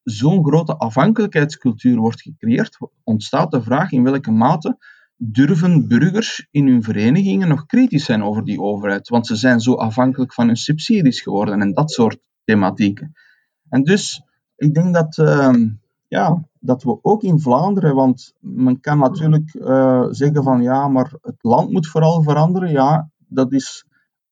zo'n 0.03 0.45
grote 0.45 0.77
afhankelijkheidscultuur 0.77 1.97
wordt 1.97 2.21
gecreëerd, 2.21 2.77
ontstaat 3.03 3.51
de 3.51 3.61
vraag 3.61 3.91
in 3.91 4.03
welke 4.03 4.31
mate 4.31 4.77
durven 5.15 5.87
burgers 5.87 6.47
in 6.51 6.67
hun 6.67 6.83
verenigingen 6.83 7.47
nog 7.47 7.65
kritisch 7.65 8.05
zijn 8.05 8.23
over 8.23 8.43
die 8.43 8.61
overheid, 8.61 9.09
want 9.09 9.27
ze 9.27 9.35
zijn 9.35 9.59
zo 9.59 9.73
afhankelijk 9.73 10.33
van 10.33 10.47
hun 10.47 10.55
subsidies 10.55 11.21
geworden 11.21 11.61
en 11.61 11.73
dat 11.73 11.91
soort 11.91 12.19
thematieken. 12.43 13.11
En 13.69 13.83
dus, 13.83 14.23
ik 14.55 14.73
denk 14.73 14.93
dat, 14.93 15.17
uh, 15.17 15.53
ja, 16.07 16.47
dat 16.59 16.83
we 16.83 16.99
ook 17.01 17.23
in 17.23 17.39
Vlaanderen, 17.39 17.95
want 17.95 18.33
men 18.39 18.79
kan 18.79 18.97
natuurlijk 18.97 19.53
uh, 19.53 20.07
zeggen 20.09 20.43
van 20.43 20.61
ja, 20.61 20.87
maar 20.87 21.13
het 21.21 21.37
land 21.43 21.71
moet 21.71 21.87
vooral 21.87 22.23
veranderen. 22.23 22.71
Ja, 22.71 23.11
dat 23.27 23.53
is 23.53 23.85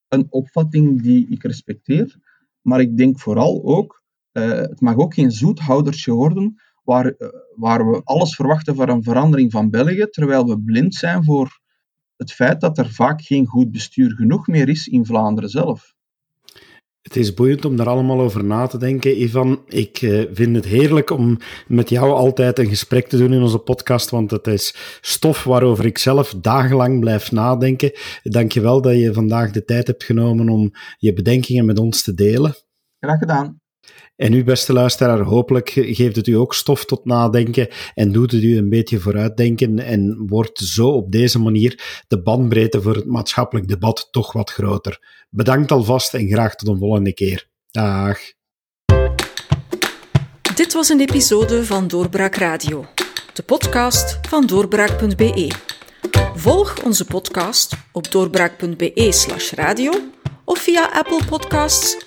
een 0.07 0.27
opvatting 0.29 1.01
die 1.01 1.27
ik 1.29 1.43
respecteer. 1.43 2.15
Maar 2.61 2.81
ik 2.81 2.97
denk 2.97 3.19
vooral 3.19 3.61
ook, 3.63 4.03
het 4.43 4.81
mag 4.81 4.95
ook 4.95 5.13
geen 5.13 5.31
zoethoudertje 5.31 6.11
worden 6.11 6.55
waar, 6.83 7.05
uh, 7.05 7.27
waar 7.55 7.91
we 7.91 8.01
alles 8.03 8.35
verwachten 8.35 8.75
voor 8.75 8.87
een 8.89 9.03
verandering 9.03 9.51
van 9.51 9.69
België, 9.69 10.07
terwijl 10.09 10.45
we 10.45 10.61
blind 10.61 10.95
zijn 10.95 11.23
voor 11.23 11.59
het 12.15 12.31
feit 12.31 12.61
dat 12.61 12.77
er 12.77 12.89
vaak 12.89 13.21
geen 13.21 13.45
goed 13.45 13.71
bestuur 13.71 14.11
genoeg 14.11 14.47
meer 14.47 14.69
is 14.69 14.87
in 14.87 15.05
Vlaanderen 15.05 15.49
zelf. 15.49 15.95
Het 17.01 17.15
is 17.15 17.33
boeiend 17.33 17.65
om 17.65 17.75
daar 17.75 17.87
allemaal 17.87 18.19
over 18.19 18.43
na 18.43 18.67
te 18.67 18.77
denken, 18.77 19.21
Ivan. 19.21 19.61
Ik 19.67 20.01
uh, 20.01 20.25
vind 20.31 20.55
het 20.55 20.65
heerlijk 20.65 21.09
om 21.09 21.37
met 21.67 21.89
jou 21.89 22.11
altijd 22.11 22.59
een 22.59 22.67
gesprek 22.67 23.07
te 23.07 23.17
doen 23.17 23.33
in 23.33 23.41
onze 23.41 23.57
podcast, 23.57 24.09
want 24.09 24.31
het 24.31 24.47
is 24.47 24.75
stof 25.01 25.43
waarover 25.43 25.85
ik 25.85 25.97
zelf 25.97 26.33
dagenlang 26.41 26.99
blijf 26.99 27.31
nadenken. 27.31 27.91
Dank 28.23 28.51
je 28.51 28.61
wel 28.61 28.81
dat 28.81 28.95
je 28.95 29.13
vandaag 29.13 29.51
de 29.51 29.65
tijd 29.65 29.87
hebt 29.87 30.03
genomen 30.03 30.49
om 30.49 30.71
je 30.97 31.13
bedenkingen 31.13 31.65
met 31.65 31.79
ons 31.79 32.03
te 32.03 32.13
delen. 32.13 32.55
Graag 32.99 33.19
gedaan. 33.19 33.59
En 34.17 34.33
u, 34.33 34.43
beste 34.43 34.73
luisteraar, 34.73 35.19
hopelijk 35.19 35.69
geeft 35.69 36.15
het 36.15 36.27
u 36.27 36.33
ook 36.33 36.53
stof 36.53 36.85
tot 36.85 37.05
nadenken 37.05 37.67
en 37.93 38.11
doet 38.11 38.31
het 38.31 38.43
u 38.43 38.57
een 38.57 38.69
beetje 38.69 38.99
vooruitdenken 38.99 39.79
en 39.79 40.23
wordt 40.27 40.59
zo 40.59 40.87
op 40.87 41.11
deze 41.11 41.39
manier 41.39 42.03
de 42.07 42.21
bandbreedte 42.21 42.81
voor 42.81 42.95
het 42.95 43.05
maatschappelijk 43.05 43.67
debat 43.67 44.07
toch 44.11 44.33
wat 44.33 44.51
groter. 44.51 45.25
Bedankt 45.29 45.71
alvast 45.71 46.13
en 46.13 46.27
graag 46.27 46.55
tot 46.55 46.67
een 46.67 46.77
volgende 46.77 47.13
keer. 47.13 47.49
Dag. 47.71 48.17
Dit 50.55 50.73
was 50.73 50.89
een 50.89 50.99
episode 50.99 51.65
van 51.65 51.87
Doorbraak 51.87 52.35
Radio, 52.35 52.85
de 53.33 53.43
podcast 53.43 54.19
van 54.27 54.45
doorbraak.be. 54.45 55.51
Volg 56.35 56.83
onze 56.83 57.05
podcast 57.05 57.75
op 57.91 58.11
doorbraak.be/radio 58.11 59.91
of 60.45 60.59
via 60.59 60.89
Apple 60.93 61.25
Podcasts, 61.29 62.06